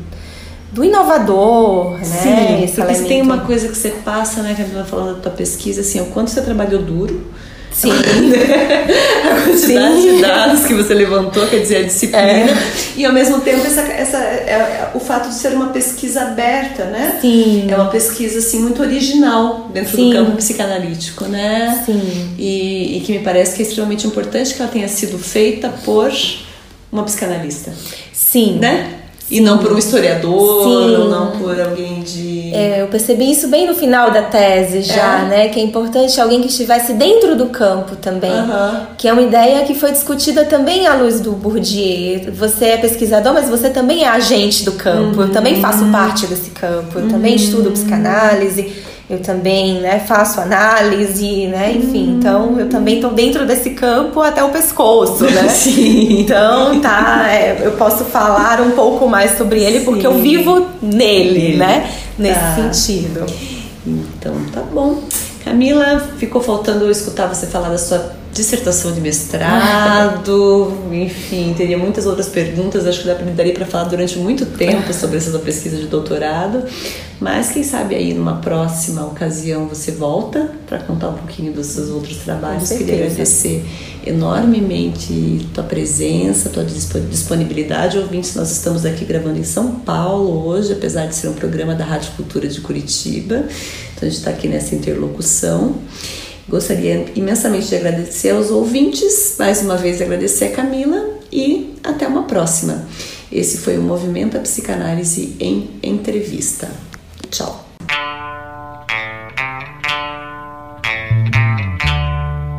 [0.73, 2.05] do inovador, né?
[2.07, 3.09] Sim, esse porque elemento...
[3.09, 6.33] tem uma coisa que você passa, né, Camila, falando da tua pesquisa, assim, o quanto
[6.33, 7.25] você trabalhou duro
[7.73, 7.91] Sim.
[7.93, 10.17] a quantidade Sim.
[10.17, 12.21] de dados que você levantou, quer dizer, a disciplina.
[12.21, 12.55] É.
[12.97, 16.85] E ao mesmo tempo essa, essa, é, é, o fato de ser uma pesquisa aberta,
[16.85, 17.19] né?
[17.21, 17.67] Sim.
[17.69, 20.11] É uma pesquisa assim, muito original dentro Sim.
[20.11, 21.83] do campo psicanalítico, né?
[21.87, 22.35] Sim.
[22.39, 26.13] E, e que me parece que é extremamente importante que ela tenha sido feita por
[26.91, 27.73] uma psicanalista.
[28.13, 28.59] Sim.
[28.61, 29.02] Né?
[29.33, 30.97] E não por um historiador, Sim.
[30.97, 32.55] ou não por alguém de.
[32.55, 35.25] É, eu percebi isso bem no final da tese já, é.
[35.25, 35.49] né?
[35.49, 38.31] Que é importante alguém que estivesse dentro do campo também.
[38.99, 42.31] Que é uma ideia que foi discutida também à luz do Bourdieu.
[42.35, 45.17] Você é pesquisador, mas você também é agente do campo.
[45.17, 45.27] Uhum.
[45.29, 46.99] Eu também faço parte desse campo.
[46.99, 47.09] Eu uhum.
[47.09, 51.73] também estudo psicanálise eu também né, faço análise, né?
[51.73, 52.17] Enfim, hum.
[52.19, 55.49] então eu também estou dentro desse campo até o pescoço, né?
[55.51, 56.21] Sim.
[56.21, 59.85] Então, tá, é, eu posso falar um pouco mais sobre ele Sim.
[59.85, 61.91] porque eu vivo nele, né?
[62.19, 62.55] Nesse tá.
[62.55, 63.27] sentido.
[63.87, 65.03] Então, tá bom.
[65.45, 72.07] Camila, ficou faltando eu escutar você falar da sua dissertação de mestrado, enfim, teria muitas
[72.07, 75.77] outras perguntas, acho que dá daria para falar durante muito tempo sobre essa sua pesquisa
[75.77, 76.65] de doutorado,
[77.21, 81.91] mas quem sabe aí numa próxima ocasião você volta para contar um pouquinho dos seus
[81.91, 82.71] outros trabalhos.
[82.71, 83.65] Queria agradecer
[84.05, 87.99] enormemente tua presença, tua disponibilidade.
[87.99, 91.85] Ouvintes, nós estamos aqui gravando em São Paulo hoje, apesar de ser um programa da
[91.85, 93.45] Rádio Cultura de Curitiba.
[93.95, 95.77] Então a gente está aqui nessa interlocução.
[96.49, 102.25] Gostaria imensamente de agradecer aos ouvintes, mais uma vez agradecer a Camila e até uma
[102.25, 102.87] próxima.
[103.31, 106.69] Esse foi o Movimento a Psicanálise em Entrevista.
[107.31, 107.67] Tchau.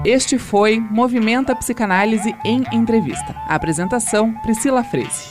[0.06, 3.36] Este foi Movimento a Psicanálise em Entrevista.
[3.48, 5.30] A apresentação: Priscila Freze.